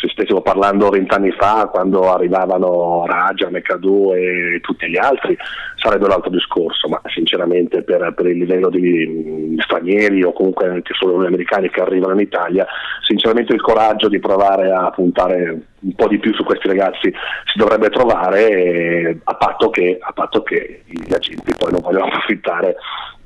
[0.00, 5.36] se stessimo parlando vent'anni fa, quando arrivavano Raja, Mekadu e tutti gli altri,
[5.76, 10.66] sarebbe un altro discorso, ma sinceramente per, per il livello di, di, stranieri o comunque
[10.66, 12.66] anche solo gli americani che arrivano in Italia,
[13.02, 17.12] sinceramente il coraggio di provare a puntare un po' di più su questi ragazzi
[17.44, 22.06] si dovrebbe trovare eh, a, patto che, a patto che gli agenti poi non vogliono
[22.12, 22.76] approfittare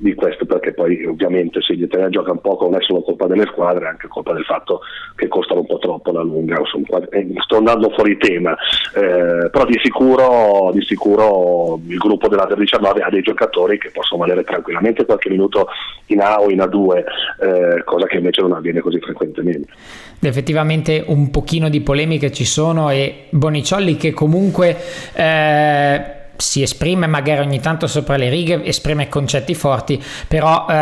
[0.05, 3.45] di questo perché poi ovviamente se gli italiani giocano poco non è solo colpa delle
[3.47, 4.81] squadre è anche colpa del fatto
[5.15, 6.61] che costano un po' troppo alla lunga
[7.09, 8.55] eh, sto andando fuori tema.
[8.93, 14.21] Eh, però di sicuro, di sicuro il gruppo dell'Ader 19 ha dei giocatori che possono
[14.21, 15.67] valere tranquillamente qualche minuto
[16.07, 19.73] in A o in A2 eh, cosa che invece non avviene così frequentemente.
[20.21, 24.75] Effettivamente un pochino di polemiche ci sono e Boniciolli che comunque
[25.13, 30.73] eh, si esprime magari ogni tanto sopra le righe, esprime concetti forti, però eh,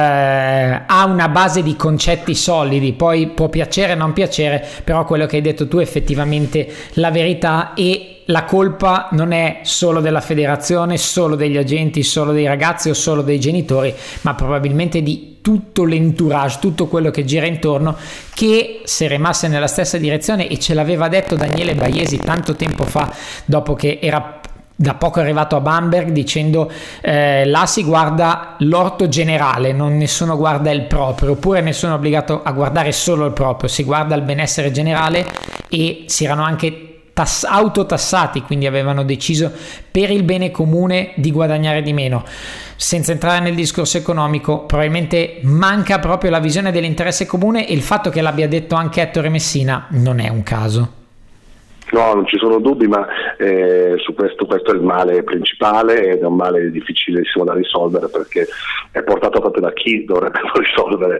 [0.86, 5.38] ha una base di concetti solidi, poi può piacere o non piacere, però quello che
[5.38, 10.98] hai detto tu è effettivamente la verità e la colpa non è solo della federazione,
[10.98, 16.60] solo degli agenti, solo dei ragazzi o solo dei genitori, ma probabilmente di tutto l'entourage,
[16.62, 17.98] tutto quello che gira intorno,
[18.34, 23.13] che se rimasse nella stessa direzione e ce l'aveva detto Daniele Baiesi tanto tempo fa,
[23.44, 24.39] dopo che era
[24.76, 30.72] da poco arrivato a Bamberg dicendo eh, là si guarda l'orto generale, non nessuno guarda
[30.72, 34.72] il proprio, oppure nessuno è obbligato a guardare solo il proprio, si guarda il benessere
[34.72, 35.26] generale
[35.70, 39.52] e si erano anche tass- autotassati, quindi avevano deciso
[39.92, 42.24] per il bene comune di guadagnare di meno.
[42.76, 48.10] Senza entrare nel discorso economico, probabilmente manca proprio la visione dell'interesse comune e il fatto
[48.10, 51.03] che l'abbia detto anche Ettore Messina non è un caso.
[51.94, 53.06] No, non ci sono dubbi, ma
[53.38, 58.08] eh, su questo, questo è il male principale ed è un male difficilissimo da risolvere
[58.10, 58.48] perché
[58.92, 61.20] è portato proprio da chi dovrebbe risolvere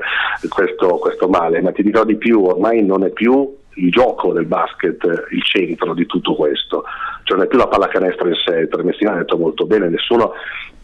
[0.50, 1.62] questo, questo male.
[1.62, 5.94] Ma ti dirò di più, ormai non è più il gioco del basket il centro
[5.94, 6.84] di tutto questo,
[7.24, 10.34] cioè non è più la pallacanestro in sé, Tremessina ha detto molto bene, nessuno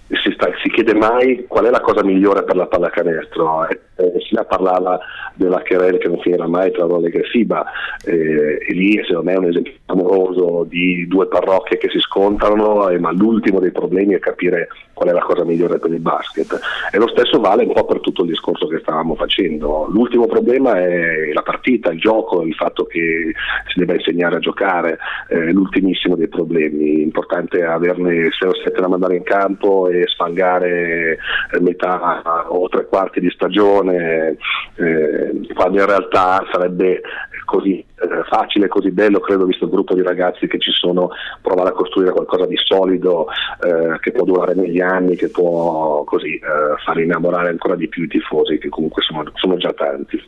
[0.08, 3.68] si, sta, si, chiede mai qual è la cosa migliore per la pallacanestro.
[4.00, 5.00] Eh, eh, parlava
[5.34, 7.66] della querela che non finirà mai tra Rolega e FIBA
[8.06, 12.90] eh, e lì secondo me è un esempio amoroso di due parrocchie che si scontrano,
[12.90, 16.60] eh, ma l'ultimo dei problemi è capire qual è la cosa migliore per il basket.
[16.92, 19.88] E lo stesso vale un po' per tutto il discorso che stavamo facendo.
[19.90, 23.34] L'ultimo problema è la partita, il gioco, il fatto che
[23.68, 24.98] si debba insegnare a giocare,
[25.30, 26.98] eh, l'ultimissimo dei problemi.
[26.98, 31.18] L'importante è averne 6 o 7 da mandare in campo e sfangare
[31.54, 34.38] eh, metà o tre quarti di stagione, eh,
[35.54, 37.02] quando in realtà sarebbe
[37.46, 41.10] così eh, facile, così bello, credo, visto il gruppo di ragazzi che ci sono,
[41.42, 43.28] provare a costruire qualcosa di solido
[43.64, 48.04] eh, che può durare negli anni, che può così eh, far innamorare ancora di più
[48.04, 50.22] i tifosi, che comunque sono, sono già tanti.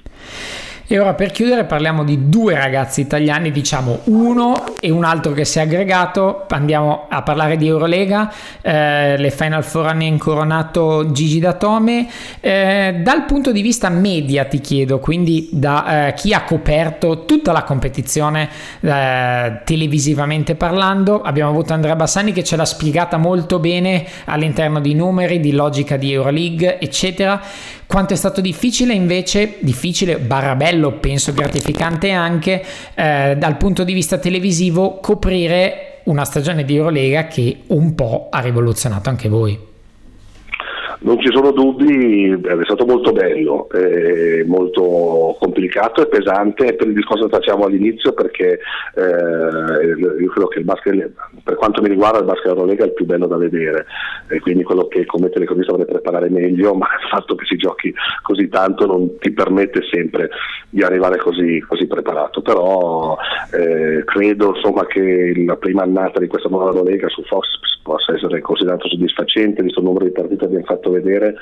[0.91, 5.45] E ora per chiudere parliamo di due ragazzi italiani, diciamo uno e un altro che
[5.45, 6.43] si è aggregato.
[6.49, 8.29] Andiamo a parlare di Eurolega,
[8.61, 12.09] eh, le Final Four hanno incoronato Gigi Datome.
[12.41, 17.53] Eh, dal punto di vista media ti chiedo, quindi da eh, chi ha coperto tutta
[17.53, 24.05] la competizione eh, televisivamente parlando, abbiamo avuto Andrea Bassani che ce l'ha spiegata molto bene
[24.25, 27.41] all'interno di numeri, di logica di Euroleague, eccetera.
[27.85, 32.63] Quanto è stato difficile invece, difficile, barra bello, penso gratificante anche
[32.95, 38.39] eh, dal punto di vista televisivo coprire una stagione di Eurolega che un po' ha
[38.39, 39.70] rivoluzionato anche voi.
[41.03, 46.75] Non ci sono dubbi, è stato molto bello, eh, molto complicato e pesante.
[46.75, 48.59] Per il discorso che facciamo all'inizio perché
[48.93, 51.11] eh, io credo che il basket,
[51.43, 53.87] per quanto mi riguarda il basket Eurolega è il più bello da vedere.
[54.29, 57.91] E quindi quello che come telecronista vorrei preparare meglio, ma il fatto che si giochi
[58.21, 60.29] così tanto non ti permette sempre
[60.69, 63.17] di arrivare così, così preparato, però
[63.53, 67.47] eh, credo insomma, che la prima annata di questa nuova Eurolega su Fox
[67.81, 71.35] possa essere considerato soddisfacente visto il numero di partite che abbiamo fatto vedere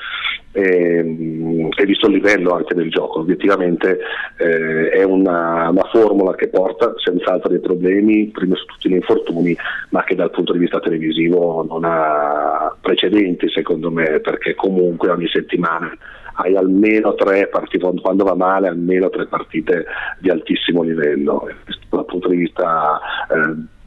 [0.52, 3.20] e, ehm, e visto il livello anche del gioco.
[3.20, 3.98] Obiettivamente
[4.38, 9.56] eh, è una, una, formula che porta senz'altro dei problemi, prima su tutti gli infortuni,
[9.90, 15.28] ma che dal punto di vista televisivo non ha precedenti secondo me, perché comunque ogni
[15.28, 15.92] settimana
[16.34, 19.84] hai almeno tre partite, quando va male, almeno tre partite
[20.18, 21.48] di altissimo livello.
[21.90, 23.78] Dal punto di vista eh,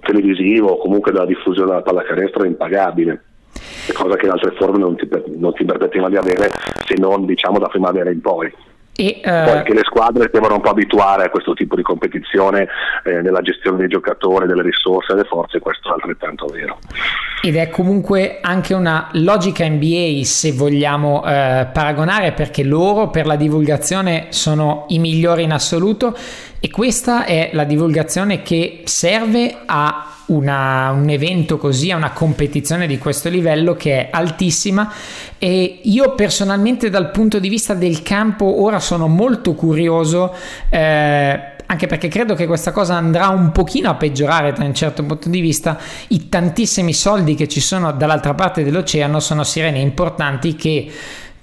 [0.00, 3.22] televisivo o comunque della diffusione della pallacanestro è impagabile
[3.92, 6.50] cosa che in altre forme non ti, non ti permetteva di avere
[6.84, 8.52] se non diciamo da primavera in poi.
[8.96, 9.50] E, uh...
[9.50, 12.68] Poi che le squadre devono un po' abituare a questo tipo di competizione
[13.04, 16.78] eh, nella gestione dei giocatori, delle risorse delle forze, questo è altrettanto vero.
[17.42, 23.36] Ed è comunque anche una logica NBA se vogliamo eh, paragonare perché loro per la
[23.36, 26.16] divulgazione sono i migliori in assoluto
[26.60, 32.86] e questa è la divulgazione che serve a una, un evento così, a una competizione
[32.86, 34.92] di questo livello che è altissima.
[35.38, 40.34] E io personalmente dal punto di vista del campo ora sono molto curioso
[40.70, 45.02] eh, anche perché credo che questa cosa andrà un pochino a peggiorare da un certo
[45.02, 50.56] punto di vista, i tantissimi soldi che ci sono dall'altra parte dell'oceano sono sirene importanti
[50.56, 50.90] che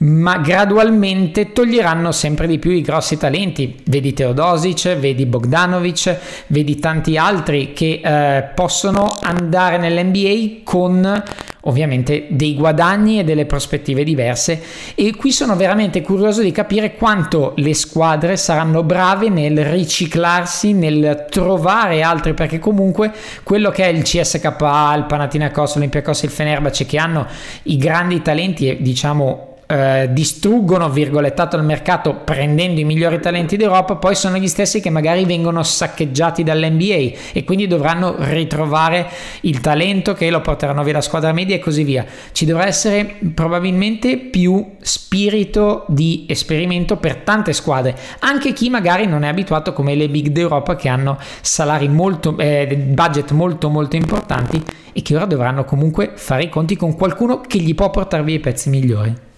[0.01, 3.75] ma gradualmente toglieranno sempre di più i grossi talenti.
[3.85, 11.23] Vedi Teodosic, vedi Bogdanovic, vedi tanti altri che eh, possono andare nell'NBA con
[11.65, 14.59] ovviamente dei guadagni e delle prospettive diverse
[14.95, 21.27] e qui sono veramente curioso di capire quanto le squadre saranno brave nel riciclarsi, nel
[21.29, 23.11] trovare altri perché comunque
[23.43, 27.27] quello che è il CSKA, il Panathinaikos, l'Olympiakos il Fenerbahce che hanno
[27.63, 33.95] i grandi talenti e diciamo eh, distruggono virgolettato il mercato prendendo i migliori talenti d'Europa,
[33.95, 39.07] poi sono gli stessi che magari vengono saccheggiati dall'NBA e quindi dovranno ritrovare
[39.41, 42.05] il talento che lo porteranno via la squadra media e così via.
[42.33, 49.23] Ci dovrà essere probabilmente più spirito di esperimento per tante squadre, anche chi magari non
[49.23, 54.61] è abituato come le big d'Europa che hanno salari molto, eh, budget molto molto importanti
[54.91, 58.35] e che ora dovranno comunque fare i conti con qualcuno che gli può portare via
[58.35, 59.29] i pezzi migliori.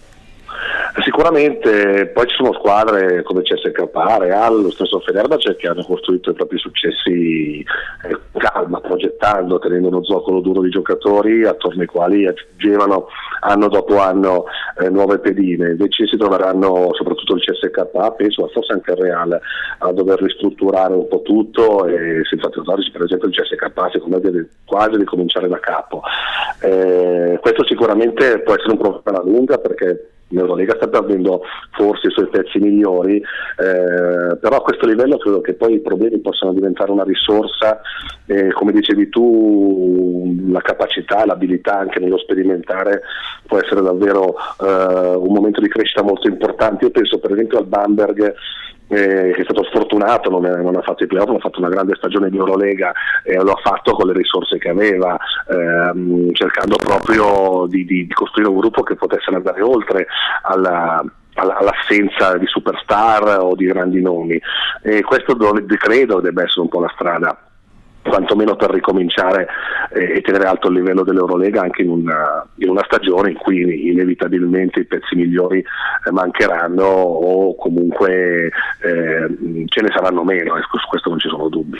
[1.16, 3.88] Sicuramente poi ci sono squadre come CSK,
[4.18, 10.04] Real, lo stesso Fenerbahce che hanno costruito i propri successi eh, calma, progettando, tenendo uno
[10.04, 13.10] zoccolo duro di giocatori attorno ai quali aggiungevano
[13.42, 14.46] anno dopo anno
[14.80, 15.70] eh, nuove pedine.
[15.70, 19.40] Invece si troveranno soprattutto il CSK, penso, ma forse anche il Real,
[19.78, 24.22] a dover ristrutturare un po' tutto e senza Teodorici per esempio il CSK secondo me
[24.22, 26.02] deve quasi ricominciare da capo.
[26.60, 32.12] Eh, questo sicuramente può essere un problema alla lunga perché l'Eurolega sta perdendo forse i
[32.12, 36.92] suoi pezzi migliori, eh, però a questo livello credo che poi i problemi possano diventare
[36.92, 37.82] una risorsa,
[38.26, 43.02] eh, come dicevi tu, la capacità, l'abilità anche nello sperimentare
[43.46, 46.86] può essere davvero eh, un momento di crescita molto importante.
[46.86, 48.36] Io penso per esempio al Bamberg
[48.88, 51.60] eh, che è stato sfortunato, non, è, non, ha fatto i playoff, non ha fatto
[51.60, 55.18] una grande stagione di Eurolega e lo ha fatto con le risorse che aveva,
[55.48, 60.08] ehm, cercando proprio di, di, di, costruire un gruppo che potesse andare oltre
[60.44, 61.04] alla
[61.36, 64.40] all'assenza di superstar o di grandi nomi.
[64.84, 65.36] E questo
[65.78, 67.53] credo debba essere un po' la strada
[68.04, 69.48] quantomeno per ricominciare
[69.94, 73.90] eh, e tenere alto il livello dell'Eurolega anche in una, in una, stagione in cui
[73.90, 78.52] inevitabilmente i pezzi migliori eh, mancheranno o comunque
[78.82, 79.28] eh,
[79.66, 81.80] ce ne saranno meno, ecco, su questo non ci sono dubbi.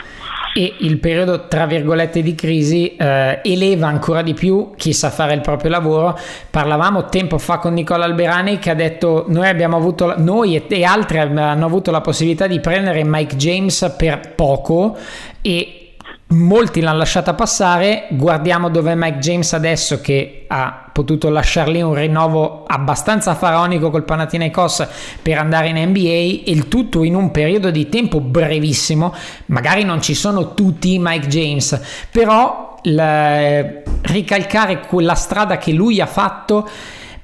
[0.56, 5.34] E il periodo tra virgolette di crisi eh, eleva ancora di più chi sa fare
[5.34, 6.16] il proprio lavoro.
[6.50, 11.18] Parlavamo tempo fa con Nicola Alberani che ha detto noi avuto, noi e, e altri
[11.18, 14.96] hanno avuto la possibilità di prendere Mike James per poco
[15.42, 15.83] e
[16.28, 18.06] molti l'hanno lasciata passare.
[18.10, 24.86] Guardiamo dove Mike James adesso che ha potuto lasciarli un rinnovo abbastanza faraonico col Panathinaikos
[25.22, 29.14] per andare in NBA il tutto in un periodo di tempo brevissimo.
[29.46, 36.06] Magari non ci sono tutti Mike James, però il, ricalcare quella strada che lui ha
[36.06, 36.68] fatto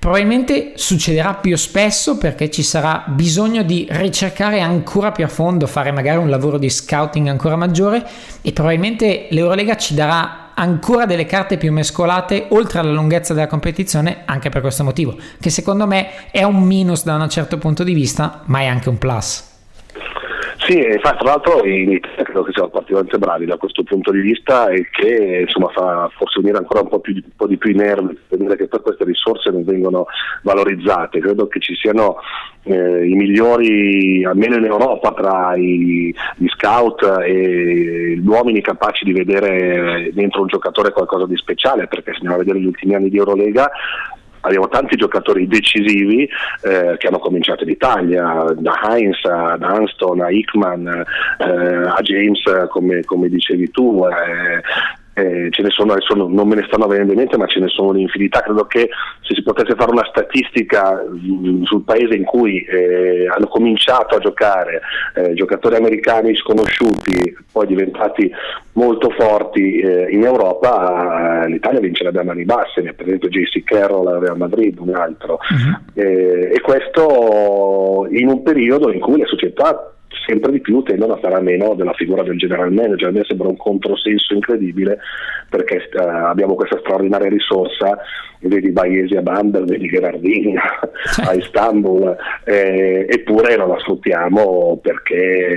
[0.01, 5.93] Probabilmente succederà più spesso perché ci sarà bisogno di ricercare ancora più a fondo, fare
[5.93, 8.09] magari un lavoro di scouting ancora maggiore
[8.41, 14.23] e probabilmente l'Eurolega ci darà ancora delle carte più mescolate oltre alla lunghezza della competizione
[14.25, 17.93] anche per questo motivo, che secondo me è un minus da un certo punto di
[17.93, 19.50] vista, ma è anche un plus.
[20.71, 24.69] Sì, tra l'altro in Italia credo che siamo particolarmente bravi da questo punto di vista
[24.69, 27.75] e che insomma, fa forse unire ancora un po', più, un po di più i
[27.75, 30.07] nervi per dire che poi queste risorse non vengono
[30.45, 31.19] valorizzate.
[31.19, 32.19] Credo che ci siano
[32.63, 39.13] eh, i migliori, almeno in Europa, tra i, gli scout e gli uomini capaci di
[39.13, 43.11] vedere dentro un giocatore qualcosa di speciale, perché se andiamo a vedere gli ultimi anni
[43.11, 43.73] di Eurolega
[44.41, 46.29] abbiamo tanti giocatori decisivi
[46.63, 50.87] eh, che hanno cominciato in Italia, da Heinz a Dunston a Hickman
[51.39, 54.63] eh, a James come, come dicevi tu, eh,
[55.21, 57.69] eh, ce ne sono, adesso non me ne stanno venendo in mente, ma ce ne
[57.69, 58.41] sono un'infinità.
[58.41, 58.89] Credo che
[59.21, 64.17] se si potesse fare una statistica mh, mm, sul paese in cui eh, hanno cominciato
[64.17, 64.81] a giocare
[65.15, 68.31] eh, giocatori americani sconosciuti, poi diventati
[68.73, 74.21] molto forti eh, in Europa, l'Italia vincerebbe a mani basse, per esempio JC Carroll al
[74.21, 75.39] Real Madrid, un altro.
[75.51, 76.01] Uh-huh.
[76.03, 79.93] e questo in un periodo in cui le società
[80.27, 83.09] sempre di più tendono a fare a meno della figura del general manager.
[83.09, 84.99] A me sembra un controsenso incredibile
[85.49, 87.99] perché uh, abbiamo questa straordinaria risorsa,
[88.41, 95.57] vedi Baiesi a Bamber, vedi Gherardini a Istanbul, eh, eppure non la sfruttiamo perché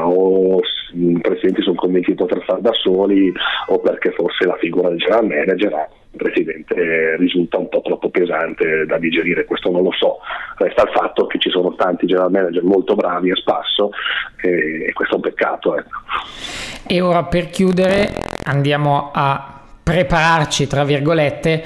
[0.00, 0.60] o
[0.94, 3.32] i presidenti sono convinti di poter fare da soli
[3.68, 8.84] o perché forse la figura del general manager ha Presidente risulta un po' troppo pesante
[8.86, 10.18] da digerire, questo non lo so.
[10.56, 13.90] Resta il fatto che ci sono tanti general manager molto bravi a spasso
[14.40, 15.76] e, e questo è un peccato.
[15.76, 15.98] Ecco.
[16.86, 21.64] E ora per chiudere andiamo a prepararci, tra virgolette,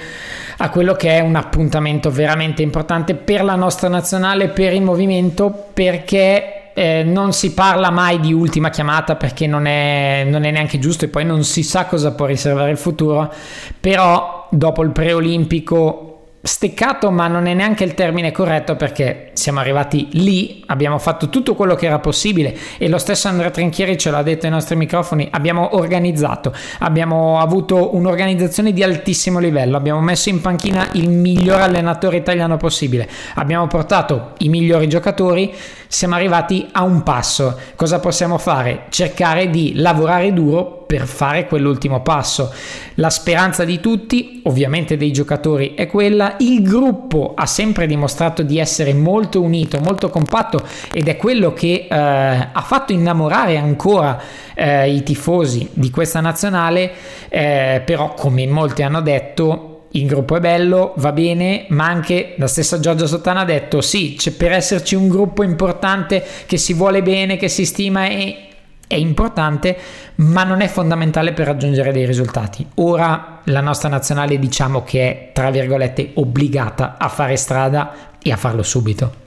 [0.59, 5.51] a quello che è un appuntamento veramente importante per la nostra nazionale, per il movimento,
[5.73, 10.79] perché eh, non si parla mai di ultima chiamata perché non è, non è, neanche
[10.79, 13.33] giusto e poi non si sa cosa può riservare il futuro,
[13.81, 16.17] però dopo il preolimpico
[16.47, 21.55] steccato, ma non è neanche il termine corretto perché siamo arrivati lì, abbiamo fatto tutto
[21.55, 25.29] quello che era possibile e lo stesso Andrea Trinchieri ce l'ha detto ai nostri microfoni,
[25.31, 32.17] abbiamo organizzato, abbiamo avuto un'organizzazione di altissimo livello, abbiamo messo in panchina il miglior allenatore
[32.17, 35.53] italiano possibile, abbiamo portato i migliori giocatori,
[35.89, 37.59] siamo arrivati a un passo.
[37.75, 38.85] Cosa possiamo fare?
[38.91, 42.53] Cercare di lavorare duro per fare quell'ultimo passo.
[42.95, 46.37] La speranza di tutti, ovviamente dei giocatori, è quella.
[46.39, 51.87] Il gruppo ha sempre dimostrato di essere molto unito, molto compatto ed è quello che
[51.91, 54.21] eh, ha fatto innamorare ancora
[54.55, 56.93] eh, i tifosi di questa nazionale.
[57.29, 62.47] Eh, però, come molti hanno detto, il gruppo è bello, va bene, ma anche la
[62.47, 67.03] stessa Giorgia Sottana ha detto sì, c'è per esserci un gruppo importante che si vuole
[67.03, 68.49] bene, che si stima e
[68.87, 69.77] è importante,
[70.17, 72.67] ma non è fondamentale per raggiungere dei risultati.
[72.77, 78.37] Ora la nostra nazionale diciamo che è, tra virgolette, obbligata a fare strada e a
[78.37, 79.25] farlo subito.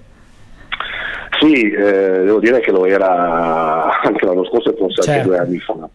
[1.40, 5.12] Sì, eh, devo dire che lo era anche l'anno scorso e forse certo.
[5.12, 5.90] anche due anni fa.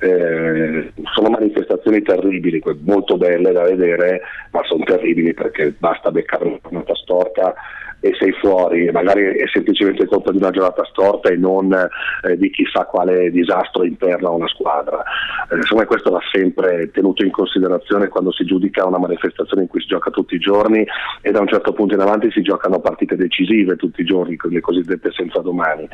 [0.00, 4.20] Eh, sono manifestazioni terribili, molto belle da vedere,
[4.50, 7.54] ma sono terribili perché basta beccare una nota storta
[8.00, 12.50] e sei fuori, magari è semplicemente colpa di una giornata storta e non eh, di
[12.50, 15.02] chissà quale disastro interno a una squadra.
[15.50, 19.68] Eh, secondo me questo va sempre tenuto in considerazione quando si giudica una manifestazione in
[19.68, 20.86] cui si gioca tutti i giorni
[21.20, 24.60] e da un certo punto in avanti si giocano partite decisive tutti i giorni, le
[24.60, 25.86] cosiddette senza domani.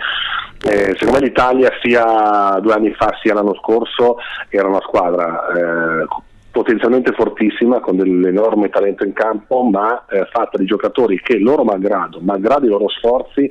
[0.62, 4.16] Eh, secondo me l'Italia sia due anni fa sia l'anno scorso
[4.48, 6.06] era una squadra eh,
[6.56, 12.18] potenzialmente fortissima con dell'enorme talento in campo ma eh, fatta di giocatori che loro malgrado,
[12.22, 13.50] malgrado i loro sforzi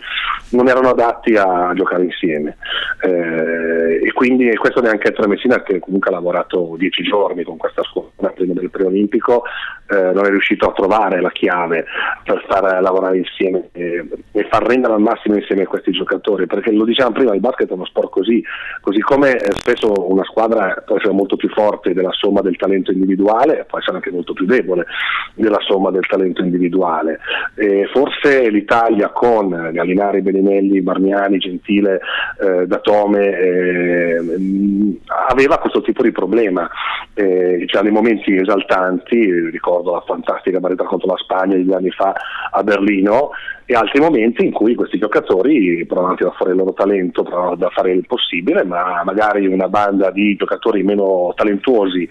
[0.53, 2.57] non erano adatti a giocare insieme.
[3.03, 7.83] Eh, e quindi questo neanche Tre Messina che comunque ha lavorato dieci giorni con questa
[7.83, 9.43] squadra prima del preolimpico
[9.87, 11.85] eh, non è riuscito a trovare la chiave
[12.23, 16.85] per far lavorare insieme e, e, far rendere al massimo insieme questi giocatori perché lo
[16.85, 18.43] dicevamo prima il basket è uno sport così
[18.81, 22.91] così come eh, spesso una squadra può essere molto più forte della somma del talento
[22.95, 24.85] individuale, può essere anche molto più debole
[25.35, 27.19] della somma del talento individuale.
[27.55, 31.99] E forse l'Italia con Gallinari, Beninelli, Barmiani, Gentile,
[32.41, 34.21] eh, Datome eh,
[35.29, 36.69] aveva questo tipo di problema.
[37.13, 41.91] Eh, cioè, nei momenti esaltanti, ricordo la fantastica parità contro la Spagna di due anni
[41.91, 42.13] fa
[42.51, 43.31] a Berlino,
[43.67, 47.69] e altri momenti in cui questi giocatori provano a fuori il loro talento, provano a
[47.69, 52.07] fare il possibile, ma magari una banda di giocatori meno talentuosi,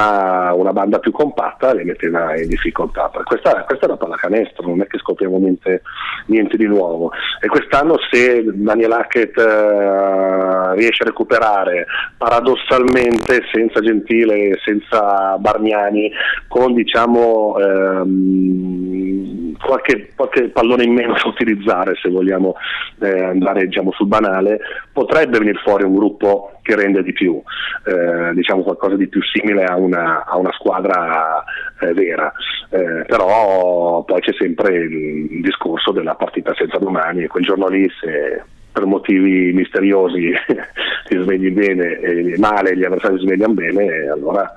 [0.00, 3.10] ma una banda più compatta li metteva in difficoltà.
[3.24, 5.82] Questa, questa è la pallacanestro, non è che scopriamo niente,
[6.26, 7.10] niente, di nuovo.
[7.40, 11.86] E quest'anno se Daniel Hackett uh, riesce a recuperare
[12.16, 16.10] paradossalmente senza Gentile, senza Barniani,
[16.48, 22.54] con diciamo um, qualche, qualche pallone in meno da utilizzare se vogliamo
[23.00, 24.58] eh, andare diciamo, sul banale,
[24.92, 27.42] potrebbe venire fuori un gruppo che rende di più,
[27.84, 31.42] eh, diciamo qualcosa di più simile a una, a una squadra
[31.80, 32.32] eh, vera,
[32.70, 37.66] eh, però poi c'è sempre il, il discorso della partita senza domani e quel giorno
[37.66, 40.32] lì se per motivi misteriosi
[41.08, 44.50] ti svegli bene e male, gli avversari si svegliano bene, allora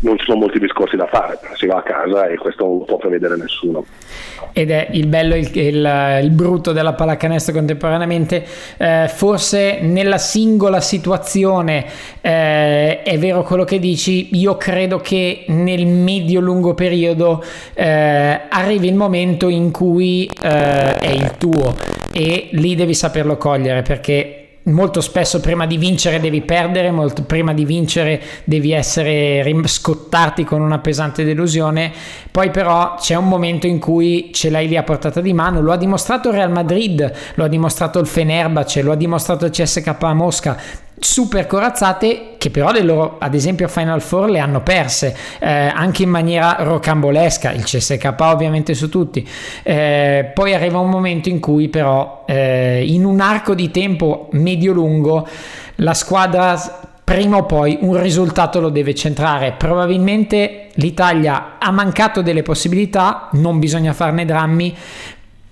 [0.00, 2.98] non ci sono molti discorsi da fare, si va a casa e questo non può
[2.98, 3.84] prevedere nessuno.
[4.52, 8.44] Ed è il bello il, il, il, brutto della pallacanestro contemporaneamente,
[8.76, 11.86] eh, forse nella singola situazione
[12.20, 17.42] eh, è vero quello che dici, io credo che nel medio-lungo periodo
[17.72, 23.82] eh, arrivi il momento in cui eh, è il tuo e lì devi saperlo cogliere
[23.82, 30.44] perché molto spesso prima di vincere devi perdere, molto prima di vincere devi essere scottarti
[30.44, 31.92] con una pesante delusione,
[32.30, 35.72] poi però c'è un momento in cui ce l'hai lì a portata di mano, lo
[35.72, 39.96] ha dimostrato il Real Madrid, lo ha dimostrato il Fenerbahce, lo ha dimostrato il CSK
[39.98, 40.56] a Mosca,
[40.98, 46.04] super corazzate che però le loro ad esempio Final Four le hanno perse eh, anche
[46.04, 49.28] in maniera rocambolesca il CSK ovviamente su tutti
[49.62, 54.72] eh, poi arriva un momento in cui però eh, in un arco di tempo medio
[54.72, 55.26] lungo
[55.76, 56.56] la squadra
[57.04, 59.52] prima o poi un risultato lo deve centrare.
[59.52, 64.74] Probabilmente l'Italia ha mancato delle possibilità, non bisogna farne drammi,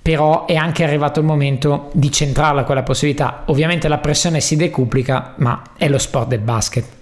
[0.02, 3.44] però è anche arrivato il momento di centrarla quella possibilità.
[3.46, 7.01] Ovviamente la pressione si decuplica, ma è lo sport del basket.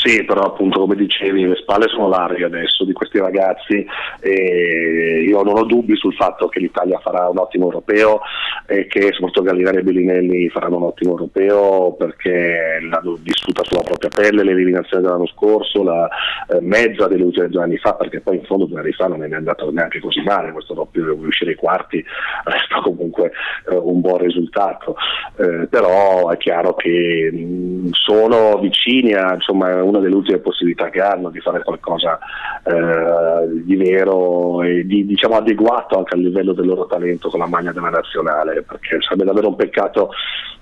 [0.00, 3.84] Sì, però appunto come dicevi le spalle sono larghe adesso di questi ragazzi
[4.20, 8.20] e io non ho dubbi sul fatto che l'Italia farà un ottimo europeo
[8.68, 14.08] e che soprattutto Gallinari e Bellinelli faranno un ottimo europeo perché l'hanno vissuta sulla propria
[14.08, 16.08] pelle l'eliminazione dell'anno scorso, la
[16.48, 19.34] eh, mezza delusione due anni fa perché poi in fondo due anni fa non è
[19.34, 22.04] andato neanche così male questo doppio uscire ai quarti
[22.44, 23.32] resta comunque
[23.68, 24.94] eh, un buon risultato.
[25.38, 31.00] Eh, però è chiaro che mh, sono vicini a insomma una delle ultime possibilità che
[31.00, 32.18] hanno di fare qualcosa
[32.64, 37.46] eh, di vero e di diciamo, adeguato anche al livello del loro talento con la
[37.46, 40.10] maglia della nazionale, perché sarebbe davvero un peccato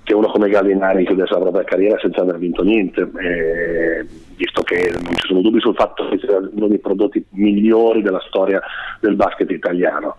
[0.02, 4.06] che uno come Gallinari chiudesse la propria carriera senza aver vinto niente, eh,
[4.36, 8.22] visto che non ci sono dubbi sul fatto che sia uno dei prodotti migliori della
[8.28, 8.62] storia
[9.00, 10.16] del basket italiano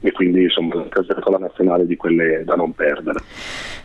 [0.00, 3.20] e quindi insomma con la nazionale di quelle da non perdere.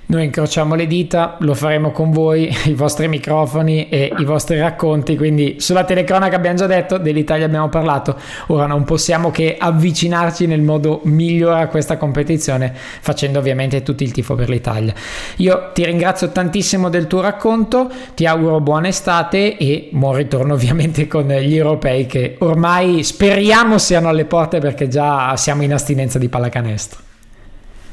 [0.08, 5.18] Noi incrociamo le dita, lo faremo con voi, i vostri microfoni e i vostri racconti,
[5.18, 8.16] quindi sulla telecronaca abbiamo già detto, dell'Italia abbiamo parlato,
[8.48, 14.12] ora non possiamo che avvicinarci nel modo migliore a questa competizione, facendo ovviamente tutto il
[14.12, 14.94] tifo per l'Italia.
[15.38, 21.08] Io ti ringrazio tantissimo del tuo racconto, ti auguro buona estate e buon ritorno ovviamente
[21.08, 26.30] con gli europei che ormai speriamo siano alle porte perché già siamo in astinenza di
[26.30, 27.05] pallacanestro.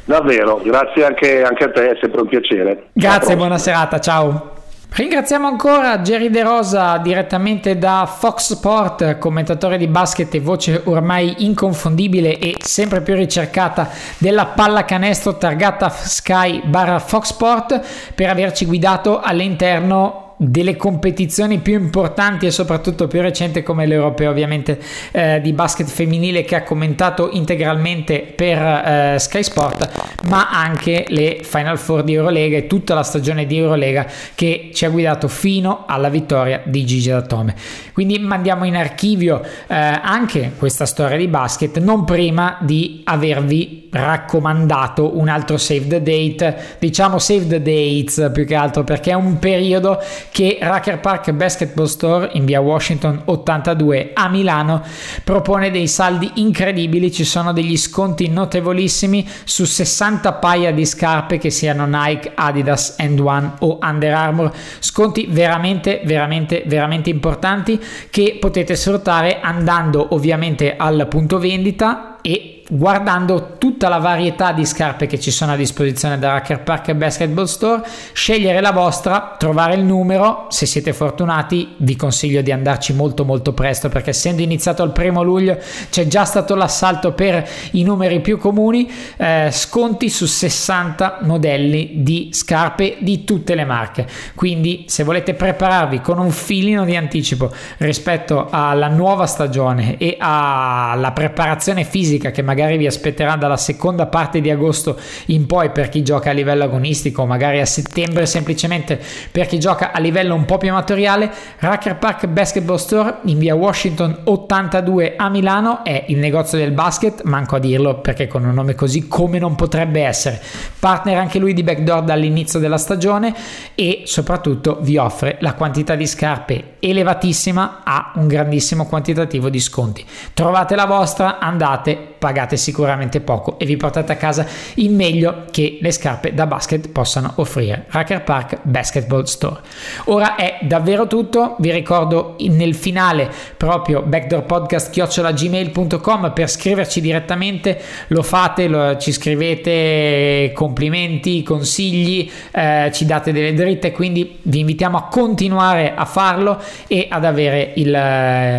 [0.05, 2.89] Davvero, grazie anche, anche a te, è sempre un piacere.
[2.93, 4.53] Grazie, buona serata, ciao.
[4.95, 11.47] Ringraziamo ancora Jerry De Rosa direttamente da Fox Sport, commentatore di basket e voce ormai
[11.47, 13.89] inconfondibile e sempre più ricercata
[14.19, 17.81] della pallacanestro targata Sky barra Fox Sport
[18.15, 24.76] per averci guidato all'interno delle competizioni più importanti e soprattutto più recente come l'europeo ovviamente
[25.12, 31.40] eh, di basket femminile che ha commentato integralmente per eh, Sky Sport ma anche le
[31.43, 35.84] Final Four di Eurolega e tutta la stagione di Eurolega che ci ha guidato fino
[35.86, 37.55] alla vittoria di Gigi D'Atome
[37.93, 45.18] quindi mandiamo in archivio eh, anche questa storia di basket non prima di avervi raccomandato
[45.18, 49.38] un altro save the date diciamo save the dates più che altro perché è un
[49.38, 50.01] periodo
[50.33, 54.83] che Racker Park Basketball Store in via Washington 82 a Milano
[55.22, 61.51] propone dei saldi incredibili, ci sono degli sconti notevolissimi su 60 paia di scarpe che
[61.51, 67.78] siano Nike, Adidas, End One o Under Armour, sconti veramente veramente veramente importanti
[68.09, 75.07] che potete sfruttare andando ovviamente al punto vendita e guardando tutta la varietà di scarpe
[75.07, 79.83] che ci sono a disposizione da Racker Park Basketball Store, scegliere la vostra, trovare il
[79.83, 84.93] numero, se siete fortunati vi consiglio di andarci molto molto presto perché essendo iniziato il
[84.93, 85.59] primo luglio
[85.91, 92.31] c'è già stato l'assalto per i numeri più comuni, eh, sconti su 60 modelli di
[92.33, 98.49] scarpe di tutte le marche, quindi se volete prepararvi con un filino di anticipo rispetto
[98.51, 104.41] alla nuova stagione e alla preparazione fisica che magari magari vi aspetterà dalla seconda parte
[104.41, 109.01] di agosto in poi per chi gioca a livello agonistico, magari a settembre semplicemente
[109.31, 113.55] per chi gioca a livello un po' più amatoriale, Racker Park Basketball Store in via
[113.55, 118.55] Washington 82 a Milano è il negozio del basket, manco a dirlo perché con un
[118.55, 120.41] nome così come non potrebbe essere.
[120.79, 123.35] Partner anche lui di Backdoor dall'inizio della stagione
[123.75, 130.05] e soprattutto vi offre la quantità di scarpe elevatissima a un grandissimo quantitativo di sconti.
[130.35, 135.45] Trovate la vostra, andate, pagate pagate sicuramente poco e vi portate a casa il meglio
[135.51, 137.87] che le scarpe da basket possano offrire.
[137.89, 139.61] Racker Park Basketball Store.
[140.05, 148.66] Ora è davvero tutto, vi ricordo nel finale proprio backdoorpodcast.gmail.com per scriverci direttamente, lo fate,
[148.66, 155.95] lo, ci scrivete complimenti, consigli, eh, ci date delle dritte, quindi vi invitiamo a continuare
[155.95, 157.89] a farlo e ad avere il,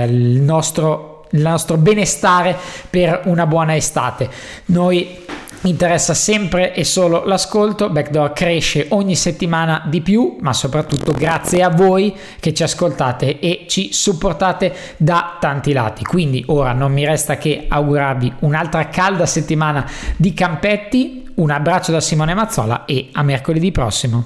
[0.09, 2.55] il nostro il nostro benestare
[2.89, 4.29] per una buona estate.
[4.65, 5.21] Noi
[5.63, 11.69] interessa sempre e solo l'ascolto, Backdoor cresce ogni settimana di più, ma soprattutto grazie a
[11.69, 16.03] voi che ci ascoltate e ci supportate da tanti lati.
[16.03, 22.01] Quindi ora non mi resta che augurarvi un'altra calda settimana di campetti, un abbraccio da
[22.01, 24.25] Simone Mazzola e a mercoledì prossimo.